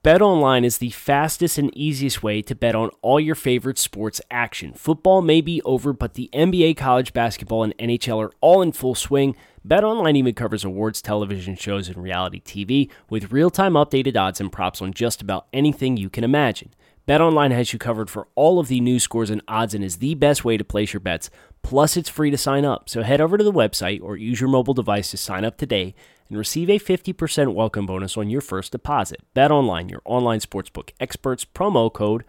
BetOnline 0.01 0.63
is 0.63 0.77
the 0.77 0.91
fastest 0.91 1.57
and 1.57 1.75
easiest 1.75 2.23
way 2.23 2.41
to 2.41 2.55
bet 2.55 2.73
on 2.73 2.89
all 3.01 3.19
your 3.19 3.35
favorite 3.35 3.77
sports 3.77 4.21
action. 4.31 4.71
Football 4.71 5.21
may 5.21 5.41
be 5.41 5.61
over, 5.63 5.91
but 5.91 6.13
the 6.13 6.29
NBA, 6.31 6.77
college 6.77 7.11
basketball, 7.11 7.63
and 7.63 7.77
NHL 7.77 8.23
are 8.23 8.31
all 8.39 8.61
in 8.61 8.71
full 8.71 8.95
swing. 8.95 9.35
BetOnline 9.67 10.15
even 10.15 10.33
covers 10.33 10.63
awards, 10.63 11.01
television 11.01 11.57
shows, 11.57 11.89
and 11.89 11.97
reality 11.97 12.39
TV 12.39 12.89
with 13.09 13.33
real-time 13.33 13.73
updated 13.73 14.15
odds 14.15 14.39
and 14.39 14.53
props 14.53 14.81
on 14.81 14.93
just 14.93 15.21
about 15.21 15.47
anything 15.51 15.97
you 15.97 16.09
can 16.09 16.23
imagine. 16.23 16.73
BetOnline 17.05 17.51
has 17.51 17.73
you 17.73 17.79
covered 17.79 18.09
for 18.09 18.29
all 18.35 18.57
of 18.57 18.69
the 18.69 18.79
news 18.79 19.03
scores 19.03 19.29
and 19.29 19.41
odds 19.49 19.73
and 19.73 19.83
is 19.83 19.97
the 19.97 20.15
best 20.15 20.45
way 20.45 20.55
to 20.55 20.63
place 20.63 20.93
your 20.93 21.01
bets. 21.01 21.29
Plus, 21.61 21.97
it's 21.97 22.07
free 22.07 22.31
to 22.31 22.37
sign 22.37 22.63
up. 22.63 22.87
So 22.87 23.03
head 23.03 23.19
over 23.19 23.37
to 23.37 23.43
the 23.43 23.51
website 23.51 24.01
or 24.01 24.15
use 24.15 24.39
your 24.39 24.49
mobile 24.49 24.73
device 24.73 25.11
to 25.11 25.17
sign 25.17 25.43
up 25.43 25.57
today 25.57 25.93
and 26.29 26.37
receive 26.37 26.69
a 26.69 26.79
50% 26.79 27.53
welcome 27.53 27.85
bonus 27.85 28.15
on 28.15 28.29
your 28.29 28.41
first 28.41 28.71
deposit. 28.71 29.21
BetOnline, 29.35 29.89
your 29.89 30.01
online 30.05 30.39
sportsbook 30.39 30.91
experts, 30.99 31.43
promo 31.43 31.91
code 31.91 32.23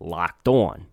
LOCKED 0.00 0.48
ON. 0.48 0.86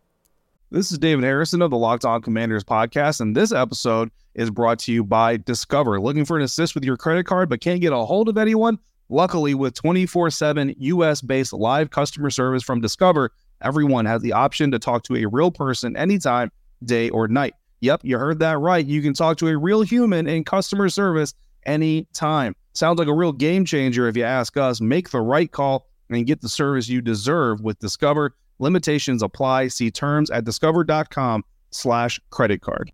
This 0.69 0.91
is 0.91 0.97
David 0.97 1.23
Harrison 1.23 1.61
of 1.61 1.71
the 1.71 1.77
Locked 1.77 2.05
On 2.05 2.21
Commanders 2.21 2.63
podcast, 2.63 3.21
and 3.21 3.35
this 3.35 3.51
episode 3.51 4.09
is 4.35 4.49
brought 4.49 4.79
to 4.79 4.91
you 4.91 5.03
by 5.03 5.37
Discover. 5.37 5.99
Looking 5.99 6.25
for 6.25 6.37
an 6.37 6.43
assist 6.43 6.75
with 6.75 6.83
your 6.83 6.97
credit 6.97 7.25
card 7.25 7.49
but 7.49 7.61
can't 7.61 7.81
get 7.81 7.93
a 7.93 7.97
hold 7.97 8.29
of 8.29 8.37
anyone? 8.37 8.79
Luckily, 9.09 9.53
with 9.53 9.75
24 9.75 10.31
7 10.31 10.73
US 10.77 11.21
based 11.21 11.53
live 11.53 11.89
customer 11.89 12.29
service 12.29 12.63
from 12.63 12.81
Discover, 12.81 13.31
everyone 13.61 14.05
has 14.05 14.21
the 14.21 14.33
option 14.33 14.71
to 14.71 14.79
talk 14.79 15.03
to 15.03 15.15
a 15.15 15.25
real 15.25 15.51
person 15.51 15.95
anytime, 15.95 16.51
day 16.83 17.09
or 17.09 17.27
night. 17.27 17.53
Yep, 17.81 18.01
you 18.03 18.17
heard 18.17 18.39
that 18.39 18.59
right. 18.59 18.85
You 18.85 19.01
can 19.01 19.13
talk 19.13 19.37
to 19.37 19.49
a 19.49 19.57
real 19.57 19.81
human 19.81 20.27
in 20.27 20.43
customer 20.43 20.89
service 20.89 21.33
anytime. 21.65 22.55
Sounds 22.73 22.99
like 22.99 23.07
a 23.07 23.13
real 23.13 23.31
game 23.31 23.65
changer 23.65 24.07
if 24.07 24.17
you 24.17 24.23
ask 24.23 24.57
us. 24.57 24.81
Make 24.81 25.09
the 25.11 25.21
right 25.21 25.51
call 25.51 25.87
and 26.09 26.25
get 26.25 26.41
the 26.41 26.49
service 26.49 26.89
you 26.89 27.01
deserve 27.01 27.61
with 27.61 27.79
Discover. 27.79 28.35
Limitations 28.59 29.21
apply. 29.23 29.67
See 29.67 29.91
terms 29.91 30.29
at 30.29 30.45
discover.com 30.45 31.43
slash 31.71 32.19
credit 32.29 32.61
card. 32.61 32.91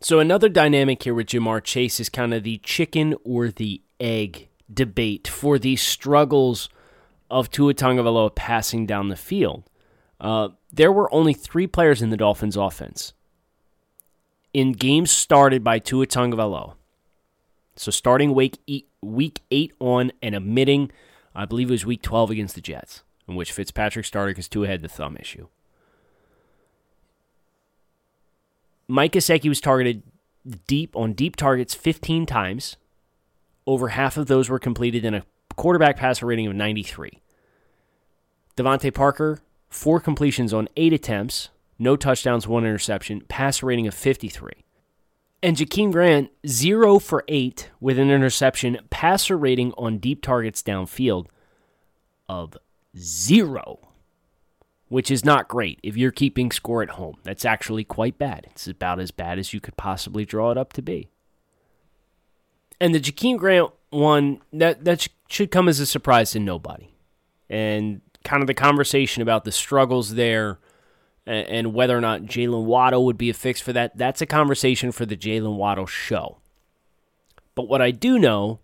So 0.00 0.18
another 0.18 0.48
dynamic 0.48 1.02
here 1.02 1.14
with 1.14 1.28
Ja'Marr 1.28 1.62
Chase 1.64 2.00
is 2.00 2.08
kind 2.08 2.34
of 2.34 2.42
the 2.42 2.58
chicken 2.58 3.14
or 3.24 3.48
the 3.48 3.82
egg 3.98 4.48
debate 4.72 5.26
for 5.26 5.58
the 5.58 5.76
struggles 5.76 6.68
of 7.30 7.50
Tua 7.50 7.74
Tagovailoa 7.74 8.34
passing 8.34 8.86
down 8.86 9.08
the 9.08 9.16
field. 9.16 9.68
Uh, 10.20 10.50
there 10.72 10.92
were 10.92 11.12
only 11.12 11.32
three 11.32 11.66
players 11.66 12.02
in 12.02 12.10
the 12.10 12.16
Dolphins' 12.16 12.56
offense 12.56 13.14
in 14.56 14.72
games 14.72 15.10
started 15.10 15.62
by 15.62 15.78
Tua 15.78 16.06
Tagovailoa. 16.06 16.74
So 17.76 17.90
starting 17.90 18.34
week 18.34 18.58
eight, 18.66 18.88
week 19.02 19.42
eight 19.50 19.72
on 19.78 20.10
and 20.22 20.34
omitting, 20.34 20.90
I 21.34 21.44
believe 21.44 21.68
it 21.68 21.72
was 21.72 21.86
week 21.86 22.02
12 22.02 22.30
against 22.30 22.54
the 22.54 22.60
Jets, 22.60 23.02
in 23.28 23.34
which 23.34 23.52
Fitzpatrick 23.52 24.06
started 24.06 24.34
because 24.34 24.48
Tua 24.48 24.66
had 24.66 24.82
the 24.82 24.88
thumb 24.88 25.16
issue. 25.20 25.48
Mike 28.88 29.12
Gesicki 29.12 29.48
was 29.48 29.60
targeted 29.60 30.02
deep 30.66 30.96
on 30.96 31.12
deep 31.12 31.36
targets 31.36 31.74
15 31.74 32.24
times. 32.24 32.76
Over 33.66 33.88
half 33.88 34.16
of 34.16 34.26
those 34.26 34.48
were 34.48 34.60
completed 34.60 35.04
in 35.04 35.12
a 35.12 35.24
quarterback 35.56 35.96
passer 35.96 36.26
rating 36.26 36.46
of 36.46 36.54
93. 36.54 37.20
DeVante 38.56 38.94
Parker, 38.94 39.40
four 39.68 40.00
completions 40.00 40.54
on 40.54 40.68
eight 40.76 40.92
attempts, 40.92 41.50
no 41.78 41.96
touchdowns, 41.96 42.46
one 42.46 42.64
interception, 42.64 43.22
passer 43.28 43.66
rating 43.66 43.86
of 43.86 43.94
53. 43.94 44.65
And 45.46 45.56
Jakeem 45.56 45.92
Grant, 45.92 46.32
zero 46.44 46.98
for 46.98 47.22
eight 47.28 47.70
with 47.78 48.00
an 48.00 48.10
interception, 48.10 48.80
passer 48.90 49.38
rating 49.38 49.72
on 49.78 49.98
deep 49.98 50.20
targets 50.20 50.60
downfield 50.60 51.26
of 52.28 52.58
zero, 52.98 53.78
which 54.88 55.08
is 55.08 55.24
not 55.24 55.46
great 55.46 55.78
if 55.84 55.96
you're 55.96 56.10
keeping 56.10 56.50
score 56.50 56.82
at 56.82 56.90
home. 56.90 57.18
That's 57.22 57.44
actually 57.44 57.84
quite 57.84 58.18
bad. 58.18 58.48
It's 58.50 58.66
about 58.66 58.98
as 58.98 59.12
bad 59.12 59.38
as 59.38 59.54
you 59.54 59.60
could 59.60 59.76
possibly 59.76 60.24
draw 60.24 60.50
it 60.50 60.58
up 60.58 60.72
to 60.72 60.82
be. 60.82 61.10
And 62.80 62.92
the 62.92 62.98
Jakeem 62.98 63.38
Grant 63.38 63.70
one 63.90 64.40
that 64.52 64.84
that 64.84 65.06
should 65.28 65.52
come 65.52 65.68
as 65.68 65.78
a 65.78 65.86
surprise 65.86 66.32
to 66.32 66.40
nobody, 66.40 66.92
and 67.48 68.00
kind 68.24 68.42
of 68.42 68.48
the 68.48 68.54
conversation 68.54 69.22
about 69.22 69.44
the 69.44 69.52
struggles 69.52 70.16
there, 70.16 70.58
and, 71.26 71.74
whether 71.74 71.96
or 71.96 72.00
not 72.00 72.22
Jaylen 72.22 72.64
Waddle 72.64 73.04
would 73.04 73.18
be 73.18 73.30
a 73.30 73.34
fix 73.34 73.60
for 73.60 73.72
that. 73.72 73.96
That's 73.96 74.22
a 74.22 74.26
conversation 74.26 74.92
for 74.92 75.04
the 75.04 75.16
Jaylen 75.16 75.56
Waddle 75.56 75.86
show. 75.86 76.38
But 77.54 77.68
what 77.68 77.82
I 77.82 77.90
do 77.90 78.18
know 78.18 78.60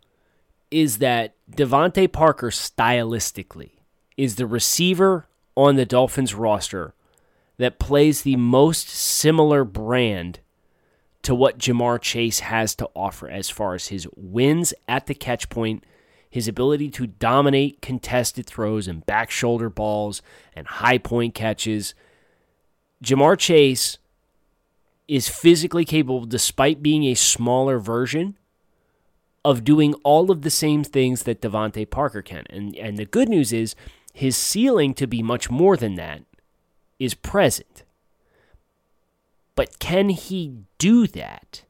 is 0.70 0.98
that 0.98 1.34
DeVante 1.50 2.10
Parker 2.12 2.50
stylistically 2.50 3.72
is 4.16 4.36
the 4.36 4.46
receiver 4.46 5.26
on 5.56 5.76
the 5.76 5.86
Dolphins 5.86 6.34
roster 6.34 6.94
that 7.58 7.78
plays 7.78 8.22
the 8.22 8.36
most 8.36 8.88
similar 8.88 9.64
brand 9.64 10.40
to 11.22 11.34
what 11.34 11.58
Ja'Marr 11.58 12.00
Chase 12.00 12.40
has 12.40 12.74
to 12.76 12.88
offer 12.96 13.28
as 13.28 13.48
far 13.50 13.74
as 13.74 13.88
his 13.88 14.08
wins 14.16 14.74
at 14.88 15.06
the 15.06 15.14
catch 15.14 15.48
point, 15.48 15.84
his 16.28 16.48
ability 16.48 16.90
to 16.90 17.06
dominate 17.06 17.82
contested 17.82 18.46
throws 18.46 18.88
and 18.88 19.06
back 19.06 19.30
shoulder 19.30 19.70
balls 19.70 20.22
and 20.56 20.66
high 20.66 20.98
point 20.98 21.34
catches. 21.34 21.94
Ja'Marr 23.02 23.38
Chase 23.38 23.98
is 25.08 25.28
physically 25.28 25.84
capable, 25.84 26.24
despite 26.24 26.82
being 26.82 27.04
a 27.04 27.14
smaller 27.14 27.78
version, 27.78 28.38
of 29.44 29.64
doing 29.64 29.94
all 30.04 30.30
of 30.30 30.42
the 30.42 30.50
same 30.50 30.84
things 30.84 31.24
that 31.24 31.40
DeVante 31.40 31.90
Parker 31.90 32.22
can. 32.22 32.44
And, 32.48 32.76
and 32.76 32.96
the 32.96 33.04
good 33.04 33.28
news 33.28 33.52
is 33.52 33.74
his 34.12 34.36
ceiling 34.36 34.94
to 34.94 35.06
be 35.06 35.22
much 35.22 35.50
more 35.50 35.76
than 35.76 35.96
that 35.96 36.22
is 36.98 37.14
present. 37.14 37.82
But 39.56 39.80
can 39.80 40.10
he 40.10 40.58
do 40.78 41.08
that 41.08 41.64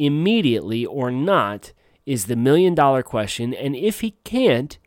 immediately 0.00 0.86
or 0.86 1.10
not 1.10 1.72
is 2.06 2.24
the 2.26 2.36
million 2.36 2.74
dollar 2.74 3.02
question. 3.02 3.54
And 3.54 3.76
if 3.76 4.00
he 4.00 4.12
can't, 4.24 4.78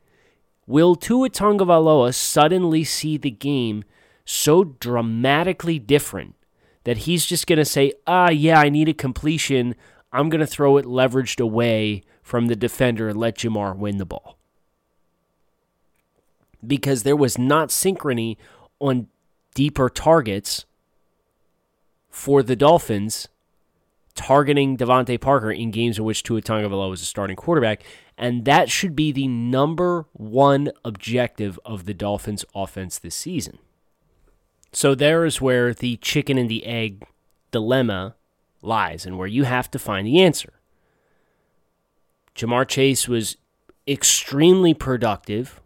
will 0.65 0.95
Tua 0.95 1.29
Tagovailoa 1.29 2.13
suddenly 2.13 2.83
see 2.83 3.17
the 3.17 3.31
game 3.31 3.83
so 4.25 4.63
dramatically 4.63 5.79
different 5.79 6.35
that 6.83 6.99
he's 6.99 7.25
just 7.25 7.47
going 7.47 7.59
to 7.59 7.65
say, 7.65 7.93
ah, 8.07 8.29
yeah, 8.29 8.59
I 8.59 8.69
need 8.69 8.89
a 8.89 8.93
completion. 8.93 9.75
I'm 10.11 10.29
going 10.29 10.41
to 10.41 10.47
throw 10.47 10.77
it 10.77 10.85
leveraged 10.85 11.39
away 11.39 12.03
from 12.21 12.47
the 12.47 12.55
defender 12.55 13.09
and 13.09 13.19
let 13.19 13.37
Ja'Marr 13.37 13.75
win 13.75 13.97
the 13.97 14.05
ball. 14.05 14.37
Because 16.65 17.03
there 17.03 17.15
was 17.15 17.37
not 17.37 17.69
synchrony 17.69 18.37
on 18.79 19.07
deeper 19.53 19.89
targets 19.89 20.65
for 22.09 22.43
the 22.43 22.55
Dolphins 22.55 23.27
targeting 24.15 24.77
DeVante 24.77 25.19
Parker 25.19 25.51
in 25.51 25.71
games 25.71 25.97
in 25.97 26.03
which 26.03 26.23
Tua 26.23 26.41
Tagovailoa 26.41 26.89
was 26.89 27.01
a 27.01 27.05
starting 27.05 27.35
quarterback, 27.35 27.83
and 28.17 28.45
that 28.45 28.69
should 28.69 28.95
be 28.95 29.11
the 29.11 29.27
number 29.27 30.05
one 30.13 30.71
objective 30.85 31.59
of 31.65 31.85
the 31.85 31.93
Dolphins' 31.93 32.45
offense 32.53 32.99
this 32.99 33.15
season. 33.15 33.57
So 34.73 34.95
there 34.95 35.23
is 35.23 35.39
where 35.39 35.73
the 35.73 35.97
chicken 35.97 36.37
and 36.37 36.49
the 36.49 36.65
egg 36.65 37.05
dilemma 37.51 38.15
lies 38.63 39.05
and 39.05 39.17
where 39.17 39.27
you 39.27 39.43
have 39.43 39.69
to 39.71 39.79
find 39.79 40.07
the 40.07 40.21
answer. 40.21 40.53
Ja'Marr 42.35 42.67
Chase 42.67 43.07
was 43.07 43.37
extremely 43.87 44.73
productive 44.73 45.61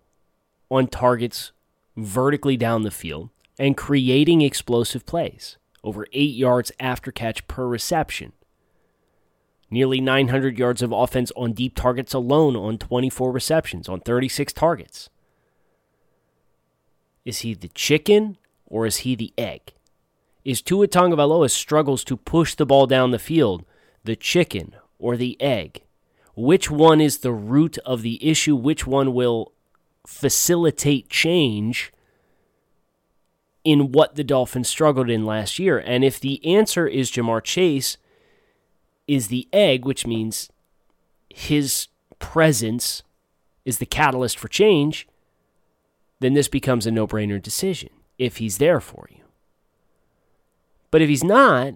on 0.70 0.88
targets 0.88 1.54
vertically 1.96 2.58
down 2.58 2.84
the 2.84 2.92
field 2.92 3.30
and 3.58 3.78
creating 3.78 4.42
explosive 4.42 5.06
plays, 5.06 5.58
over 5.84 6.06
eight 6.12 6.36
yards 6.36 6.74
after 6.78 7.10
catch 7.10 7.48
per 7.48 7.66
reception. 7.66 8.34
Nearly 9.72 10.02
900 10.02 10.60
yards 10.60 10.82
of 10.82 10.92
offense 10.92 11.32
on 11.38 11.54
deep 11.54 11.76
targets 11.76 12.14
alone 12.14 12.58
on 12.58 12.78
24 12.78 13.32
receptions, 13.32 13.88
on 13.88 14.02
36 14.02 14.52
targets. 14.52 15.10
Is 17.24 17.40
he 17.40 17.54
the 17.54 17.70
chicken 17.70 18.38
or 18.68 18.86
is 18.86 18.98
he 18.98 19.16
the 19.16 19.34
egg? 19.38 19.74
Is 20.46 20.62
Tua 20.62 20.88
Tagovailoa 20.88 21.50
struggles 21.50 22.04
to 22.06 22.16
push 22.16 22.56
the 22.56 22.66
ball 22.66 22.86
down 22.88 23.12
the 23.12 23.20
field 23.20 23.66
the 24.04 24.16
chicken 24.16 24.76
or 25.00 25.18
the 25.18 25.36
egg? 25.42 25.84
Which 26.36 26.70
one 26.70 27.02
is 27.02 27.18
the 27.18 27.34
root 27.34 27.78
of 27.80 28.02
the 28.02 28.26
issue? 28.26 28.56
Which 28.56 28.86
one 28.86 29.14
will 29.14 29.52
facilitate 30.06 31.10
change 31.10 31.92
in 33.64 33.92
what 33.92 34.16
the 34.16 34.24
Dolphins 34.24 34.70
struggled 34.70 35.10
in 35.10 35.26
last 35.26 35.60
year? 35.60 35.80
And 35.80 36.06
if 36.06 36.20
the 36.20 36.46
answer 36.46 36.88
is 36.88 37.12
Ja'Marr 37.12 37.44
Chase 37.44 37.98
is 39.08 39.28
the 39.28 39.48
egg, 39.52 39.84
which 39.84 40.06
means 40.06 40.50
his 41.30 41.88
presence 42.20 43.04
is 43.66 43.80
the 43.80 43.86
catalyst 43.86 44.38
for 44.38 44.48
change, 44.48 45.08
then 46.20 46.34
this 46.34 46.48
becomes 46.48 46.86
a 46.86 46.92
no 46.92 47.08
brainer 47.08 47.42
decision 47.42 47.90
if 48.18 48.38
he's 48.38 48.58
there 48.58 48.80
for 48.80 49.08
you. 49.12 49.24
But 50.92 51.02
if 51.02 51.10
he's 51.10 51.24
not, 51.24 51.76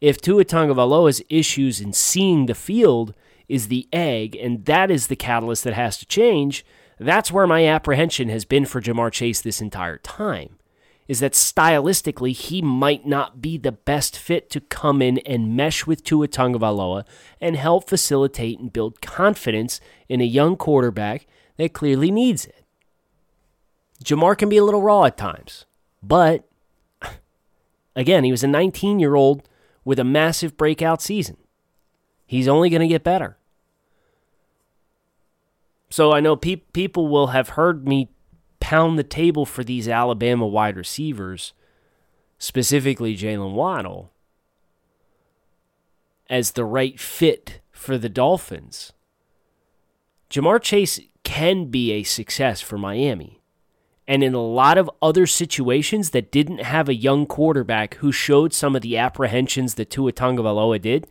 if 0.00 0.20
Tua 0.20 0.44
Tagovailoa's 0.44 1.22
issues 1.28 1.80
in 1.80 1.92
seeing 1.92 2.46
the 2.46 2.54
field 2.54 3.14
is 3.48 3.68
the 3.68 3.88
egg, 3.92 4.36
and 4.36 4.64
that 4.66 4.90
is 4.90 5.06
the 5.06 5.16
catalyst 5.16 5.64
that 5.64 5.74
has 5.74 5.98
to 5.98 6.06
change, 6.06 6.64
that's 6.98 7.32
where 7.32 7.46
my 7.46 7.66
apprehension 7.66 8.28
has 8.28 8.44
been 8.44 8.66
for 8.66 8.80
Ja'Marr 8.80 9.12
Chase 9.12 9.40
this 9.40 9.60
entire 9.60 9.98
time. 9.98 10.58
Is 11.06 11.20
that 11.20 11.32
stylistically 11.32 12.32
he 12.32 12.60
might 12.60 13.06
not 13.06 13.40
be 13.40 13.56
the 13.56 13.72
best 13.72 14.18
fit 14.18 14.50
to 14.50 14.60
come 14.60 15.00
in 15.00 15.18
and 15.18 15.56
mesh 15.56 15.86
with 15.86 16.04
Tua 16.04 16.28
Tagovailoa 16.28 17.04
and 17.40 17.56
help 17.56 17.88
facilitate 17.88 18.58
and 18.58 18.72
build 18.72 19.00
confidence 19.00 19.80
in 20.08 20.20
a 20.20 20.24
young 20.24 20.54
quarterback 20.56 21.26
that 21.56 21.72
clearly 21.72 22.10
needs 22.10 22.44
it. 22.44 22.64
Ja'Marr 24.04 24.38
can 24.38 24.48
be 24.48 24.56
a 24.56 24.64
little 24.64 24.82
raw 24.82 25.04
at 25.04 25.16
times, 25.16 25.66
but 26.02 26.48
again, 27.96 28.24
he 28.24 28.30
was 28.30 28.44
a 28.44 28.48
19 28.48 29.00
year 29.00 29.14
old 29.14 29.48
with 29.84 29.98
a 29.98 30.04
massive 30.04 30.56
breakout 30.56 31.02
season. 31.02 31.36
He's 32.26 32.48
only 32.48 32.70
going 32.70 32.82
to 32.82 32.88
get 32.88 33.02
better. 33.02 33.38
So 35.90 36.12
I 36.12 36.20
know 36.20 36.36
pe- 36.36 36.56
people 36.56 37.08
will 37.08 37.28
have 37.28 37.50
heard 37.50 37.88
me 37.88 38.10
pound 38.60 38.98
the 38.98 39.04
table 39.04 39.46
for 39.46 39.64
these 39.64 39.88
Alabama 39.88 40.46
wide 40.46 40.76
receivers, 40.76 41.54
specifically 42.38 43.16
Jaylen 43.16 43.54
Waddle, 43.54 44.12
as 46.28 46.52
the 46.52 46.64
right 46.64 47.00
fit 47.00 47.60
for 47.72 47.96
the 47.96 48.10
Dolphins. 48.10 48.92
Ja'Marr 50.30 50.60
Chase 50.60 51.00
can 51.24 51.66
be 51.66 51.92
a 51.92 52.02
success 52.02 52.60
for 52.60 52.76
Miami. 52.76 53.37
And 54.08 54.22
in 54.22 54.32
a 54.32 54.40
lot 54.40 54.78
of 54.78 54.90
other 55.02 55.26
situations 55.26 56.10
that 56.10 56.32
didn't 56.32 56.62
have 56.62 56.88
a 56.88 56.94
young 56.94 57.26
quarterback 57.26 57.96
who 57.96 58.10
showed 58.10 58.54
some 58.54 58.74
of 58.74 58.80
the 58.80 58.96
apprehensions 58.96 59.74
that 59.74 59.90
Tua 59.90 60.12
Tagovailoa 60.12 60.80
did, 60.80 61.06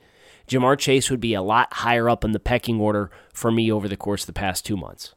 Ja'Marr 0.47 0.79
Chase 0.79 1.11
would 1.11 1.19
be 1.19 1.35
a 1.35 1.43
lot 1.43 1.71
higher 1.71 2.09
up 2.09 2.25
in 2.25 2.31
the 2.31 2.39
pecking 2.39 2.81
order 2.81 3.11
for 3.31 3.51
me 3.51 3.71
over 3.71 3.87
the 3.87 3.95
course 3.95 4.23
of 4.23 4.27
the 4.27 4.33
past 4.33 4.65
two 4.65 4.75
months. 4.75 5.13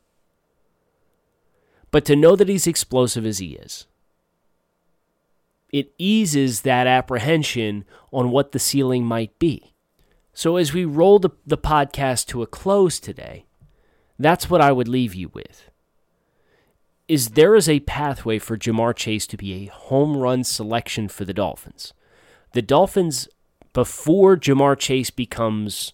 But 1.91 2.05
to 2.05 2.15
know 2.15 2.37
that 2.37 2.51
he's 2.51 2.67
explosive 2.67 3.25
as 3.25 3.39
he 3.39 3.55
is, 3.55 3.87
it 5.73 5.93
eases 5.97 6.61
that 6.63 6.87
apprehension 6.87 7.87
on 8.13 8.31
what 8.31 8.53
the 8.53 8.59
ceiling 8.59 9.07
might 9.07 9.39
be. 9.39 9.73
So 10.35 10.57
as 10.57 10.75
we 10.75 10.85
roll 10.85 11.19
the, 11.19 11.31
the 11.47 11.59
podcast 11.59 12.27
to 12.27 12.43
a 12.43 12.47
close 12.47 13.01
today, 13.01 13.47
that's 14.19 14.51
what 14.51 14.61
I 14.61 14.71
would 14.71 14.89
leave 14.89 15.15
you 15.15 15.31
with 15.33 15.70
is 17.11 17.31
there 17.31 17.57
is 17.57 17.69
a 17.69 17.81
pathway 17.81 18.39
for 18.39 18.57
Ja'Marr 18.57 18.95
Chase 18.95 19.27
to 19.27 19.37
be 19.37 19.53
a 19.53 19.73
home 19.73 20.17
run 20.17 20.45
selection 20.45 21.09
for 21.09 21.25
the 21.25 21.35
Dolphins. 21.35 21.93
The 22.53 22.63
Dolphins, 22.63 23.29
before 23.73 24.37
Ja'Marr 24.37 24.79
Chase 24.79 25.11
becomes 25.11 25.93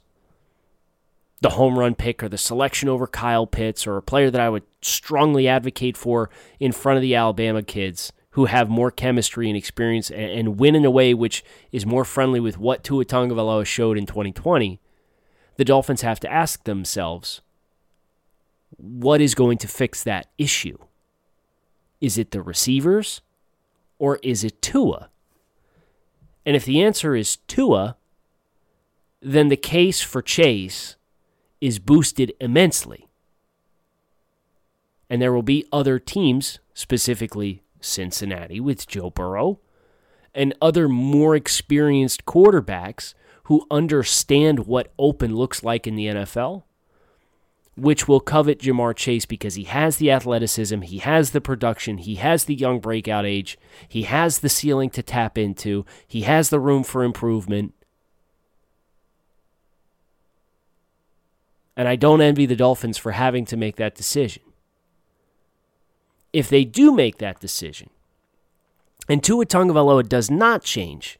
the 1.40 1.50
home 1.50 1.79
run 1.79 1.94
pick 1.94 2.22
or 2.22 2.29
the 2.29 2.37
selection 2.37 2.90
over 2.90 3.07
Kyle 3.07 3.46
Pitts 3.46 3.87
or 3.87 3.96
a 3.96 4.02
player 4.02 4.31
that 4.31 4.42
I 4.42 4.50
would 4.50 4.64
strongly 4.83 5.48
advocate 5.48 5.96
for 5.96 6.29
in 6.61 6.70
front 6.70 6.98
of 6.98 7.02
the 7.02 7.14
Alabama 7.14 7.62
kids 7.62 8.12
who 8.33 8.44
have 8.44 8.68
more 8.68 8.90
chemistry 8.90 9.48
and 9.48 9.57
experience 9.57 10.11
and, 10.11 10.31
and 10.31 10.61
win 10.61 10.74
in 10.74 10.85
a 10.85 10.90
way 10.90 11.14
which 11.14 11.42
is 11.72 11.87
more 11.87 12.05
friendly 12.05 12.40
with 12.40 12.59
what 12.59 12.85
Tua 12.85 13.07
Tagovailoa 13.07 13.64
showed 13.64 13.96
in 13.96 14.05
2020, 14.05 14.79
the 15.57 15.64
Dolphins 15.64 16.02
have 16.02 16.20
to 16.20 16.31
ask 16.31 16.64
themselves, 16.64 17.40
what 18.76 19.22
is 19.22 19.35
going 19.35 19.57
to 19.57 19.66
fix 19.66 20.05
that 20.05 20.29
issue? 20.37 20.76
Is 22.00 22.18
it 22.18 22.30
the 22.30 22.42
receivers 22.42 23.20
or 23.98 24.18
is 24.22 24.44
it 24.44 24.62
Tua? 24.62 25.11
And 26.44 26.54
if 26.54 26.64
the 26.64 26.82
answer 26.82 27.16
is 27.16 27.38
Tua, 27.48 27.96
then 29.20 29.48
the 29.48 29.56
case 29.56 30.00
for 30.00 30.22
Chase 30.22 30.96
is 31.61 31.78
boosted 31.78 32.32
immensely. 32.40 33.09
And 35.09 35.22
there 35.22 35.32
will 35.32 35.42
be 35.42 35.66
other 35.72 35.98
teams, 35.98 36.59
specifically 36.74 37.62
Cincinnati 37.80 38.61
with 38.61 38.87
Joe 38.87 39.11
Burrow, 39.11 39.61
and 40.35 40.54
other 40.61 40.88
more 40.88 41.35
experienced 41.35 42.26
quarterbacks 42.26 43.14
who 43.44 43.66
understand 43.70 44.66
what 44.66 44.92
open 44.98 45.35
looks 45.35 45.62
like 45.62 45.87
in 45.87 45.94
the 45.96 46.06
NFL 46.06 46.64
which 47.77 48.09
will 48.09 48.21
covet 48.21 48.61
Ja'Marr 48.61 48.97
Chase 48.97 49.27
because 49.27 49.55
he 49.55 49.65
has 49.65 49.99
the 49.99 50.11
athleticism, 50.11 50.81
he 50.81 50.99
has 50.99 51.31
the 51.31 51.43
production, 51.43 51.99
he 51.99 52.15
has 52.17 52.45
the 52.45 52.55
young 52.55 52.81
breakout 52.81 53.27
age, 53.27 53.59
he 53.87 54.03
has 54.03 54.39
the 54.39 54.49
ceiling 54.49 54.89
to 54.91 55.03
tap 55.03 55.37
into, 55.37 55.85
he 56.07 56.23
has 56.23 56.49
the 56.49 56.59
room 56.59 56.83
for 56.83 57.05
improvement. 57.05 57.75
And 61.77 61.87
I 61.87 61.97
don't 61.97 62.23
envy 62.23 62.47
the 62.47 62.57
Dolphins 62.57 62.97
for 62.97 63.12
having 63.12 63.45
to 63.47 63.57
make 63.57 63.77
that 63.77 63.95
decision. 63.95 64.43
If 66.33 66.49
they 66.49 66.65
do 66.65 66.93
make 66.93 67.19
that 67.19 67.41
decision, 67.41 67.91
and 69.07 69.23
Tua 69.23 69.45
Tagovailoa 69.45 70.09
does 70.09 70.31
not 70.31 70.62
change 70.62 71.19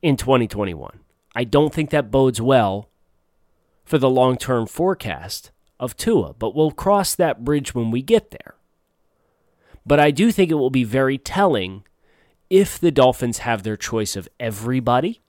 in 0.00 0.16
2021, 0.16 1.00
I 1.34 1.44
don't 1.44 1.72
think 1.72 1.90
that 1.90 2.10
bodes 2.10 2.40
well 2.40 2.88
for 3.92 3.98
the 3.98 4.08
long 4.08 4.38
term 4.38 4.66
forecast 4.66 5.50
of 5.78 5.98
Tua, 5.98 6.32
but 6.32 6.54
we'll 6.54 6.70
cross 6.70 7.14
that 7.14 7.44
bridge 7.44 7.74
when 7.74 7.90
we 7.90 8.00
get 8.00 8.30
there. 8.30 8.54
But 9.84 10.00
I 10.00 10.10
do 10.10 10.32
think 10.32 10.50
it 10.50 10.54
will 10.54 10.70
be 10.70 10.82
very 10.82 11.18
telling 11.18 11.84
if 12.48 12.78
the 12.78 12.90
Dolphins 12.90 13.40
have 13.40 13.64
their 13.64 13.76
choice 13.76 14.16
of 14.16 14.30
everybody, 14.40 15.20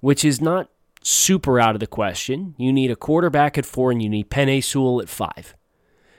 which 0.00 0.22
is 0.22 0.38
not 0.38 0.68
super 1.00 1.58
out 1.58 1.74
of 1.74 1.80
the 1.80 1.86
question. 1.86 2.54
You 2.58 2.74
need 2.74 2.90
a 2.90 2.94
quarterback 2.94 3.56
at 3.56 3.64
four 3.64 3.90
and 3.90 4.02
you 4.02 4.10
need 4.10 4.28
Penei 4.28 4.62
Sewell 4.62 5.00
at 5.00 5.08
five. 5.08 5.56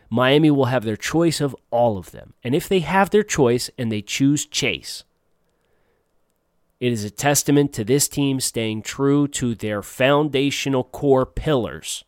Miami 0.10 0.50
will 0.50 0.66
have 0.66 0.86
their 0.86 0.98
choice 0.98 1.40
of 1.40 1.56
all 1.70 2.00
of 2.00 2.10
them. 2.10 2.34
And 2.44 2.56
if 2.56 2.68
they 2.68 2.80
have 2.80 3.12
their 3.12 3.22
choice 3.22 3.70
and 3.78 3.92
they 3.92 4.02
choose 4.02 4.48
Chase, 4.48 5.04
it 6.80 6.92
is 6.92 7.04
a 7.04 7.10
testament 7.10 7.74
to 7.74 7.84
this 7.84 8.08
team 8.08 8.40
staying 8.40 8.82
true 8.84 9.28
to 9.28 9.56
their 9.56 9.82
foundational 9.82 10.84
core 10.84 11.26
pillars 11.26 12.04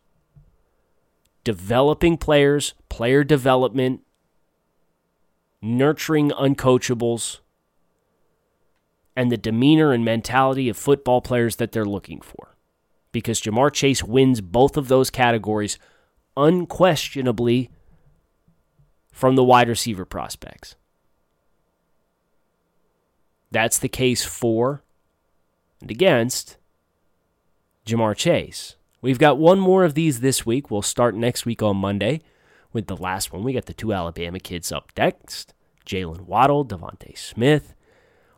developing 1.42 2.18
players, 2.18 2.74
player 2.90 3.24
development, 3.24 4.02
nurturing 5.62 6.30
uncoachables, 6.30 7.40
and 9.16 9.32
the 9.32 9.36
demeanor 9.36 9.92
and 9.92 10.04
mentality 10.04 10.68
of 10.68 10.76
football 10.76 11.20
players 11.20 11.56
that 11.56 11.72
they're 11.72 11.84
looking 11.84 12.20
for. 12.20 12.56
Because 13.12 13.40
Ja'Marr 13.40 13.72
Chase 13.72 14.04
wins 14.04 14.40
both 14.40 14.76
of 14.76 14.88
those 14.88 15.10
categories 15.10 15.78
unquestionably 16.36 17.70
from 19.12 19.34
the 19.34 19.44
wide 19.44 19.68
receiver 19.68 20.04
prospects. 20.04 20.76
That's 23.50 23.78
the 23.78 23.88
case 23.88 24.24
for 24.24 24.82
and 25.80 25.90
against 25.90 26.56
Ja'Marr 27.86 28.16
Chase. 28.16 28.76
We've 29.02 29.18
got 29.18 29.38
one 29.38 29.58
more 29.58 29.84
of 29.84 29.94
these 29.94 30.20
this 30.20 30.44
week. 30.44 30.70
We'll 30.70 30.82
start 30.82 31.14
next 31.14 31.46
week 31.46 31.62
on 31.62 31.76
Monday 31.78 32.20
with 32.72 32.86
the 32.86 32.96
last 32.96 33.32
one. 33.32 33.42
We 33.42 33.52
got 33.52 33.66
the 33.66 33.74
two 33.74 33.92
Alabama 33.92 34.38
kids 34.38 34.70
up 34.70 34.92
next. 34.96 35.54
Jaylen 35.86 36.22
Waddle, 36.22 36.64
DeVonta 36.64 37.16
Smith. 37.16 37.74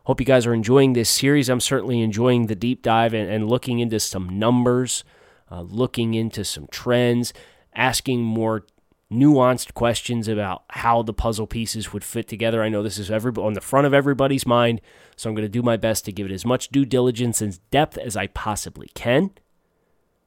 Hope 0.05 0.19
you 0.19 0.25
guys 0.25 0.45
are 0.45 0.53
enjoying 0.53 0.93
this 0.93 1.09
series. 1.09 1.49
I'm 1.49 1.59
certainly 1.59 2.01
enjoying 2.01 2.47
the 2.47 2.55
deep 2.55 2.81
dive 2.81 3.13
and, 3.13 3.29
and 3.29 3.47
looking 3.47 3.79
into 3.79 3.99
some 3.99 4.39
numbers, 4.39 5.03
uh, 5.51 5.61
looking 5.61 6.13
into 6.13 6.43
some 6.43 6.67
trends, 6.71 7.33
asking 7.75 8.21
more 8.21 8.65
nuanced 9.13 9.73
questions 9.73 10.27
about 10.27 10.63
how 10.69 11.01
the 11.01 11.13
puzzle 11.13 11.47
pieces 11.47 11.93
would 11.93 12.03
fit 12.03 12.27
together. 12.27 12.63
I 12.63 12.69
know 12.69 12.83
this 12.83 12.97
is 12.97 13.11
every, 13.11 13.31
on 13.33 13.53
the 13.53 13.61
front 13.61 13.87
of 13.87 13.93
everybody's 13.93 14.45
mind, 14.45 14.81
so 15.15 15.29
I'm 15.29 15.35
going 15.35 15.45
to 15.45 15.49
do 15.49 15.61
my 15.61 15.77
best 15.77 16.05
to 16.05 16.11
give 16.11 16.25
it 16.25 16.33
as 16.33 16.45
much 16.45 16.69
due 16.69 16.85
diligence 16.85 17.41
and 17.41 17.59
depth 17.71 17.97
as 17.97 18.17
I 18.17 18.27
possibly 18.27 18.89
can. 18.93 19.31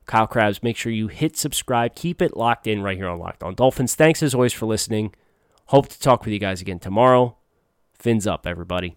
Kyle 0.07 0.27
Crabbs, 0.27 0.63
make 0.63 0.77
sure 0.77 0.93
you 0.93 1.09
hit 1.09 1.37
subscribe. 1.37 1.95
Keep 1.95 2.23
it 2.23 2.37
locked 2.37 2.67
in 2.67 2.83
right 2.83 2.97
here 2.97 3.09
on 3.09 3.19
Locked 3.19 3.43
On 3.43 3.55
Dolphins. 3.55 3.95
Thanks 3.95 4.23
as 4.23 4.35
always 4.35 4.53
for 4.53 4.67
listening. 4.67 5.15
Hope 5.67 5.89
to 5.89 6.01
talk 6.01 6.25
with 6.25 6.33
you 6.33 6.39
guys 6.39 6.61
again 6.61 6.79
tomorrow. 6.79 7.37
Fins 7.99 8.27
up, 8.27 8.47
everybody. 8.47 8.97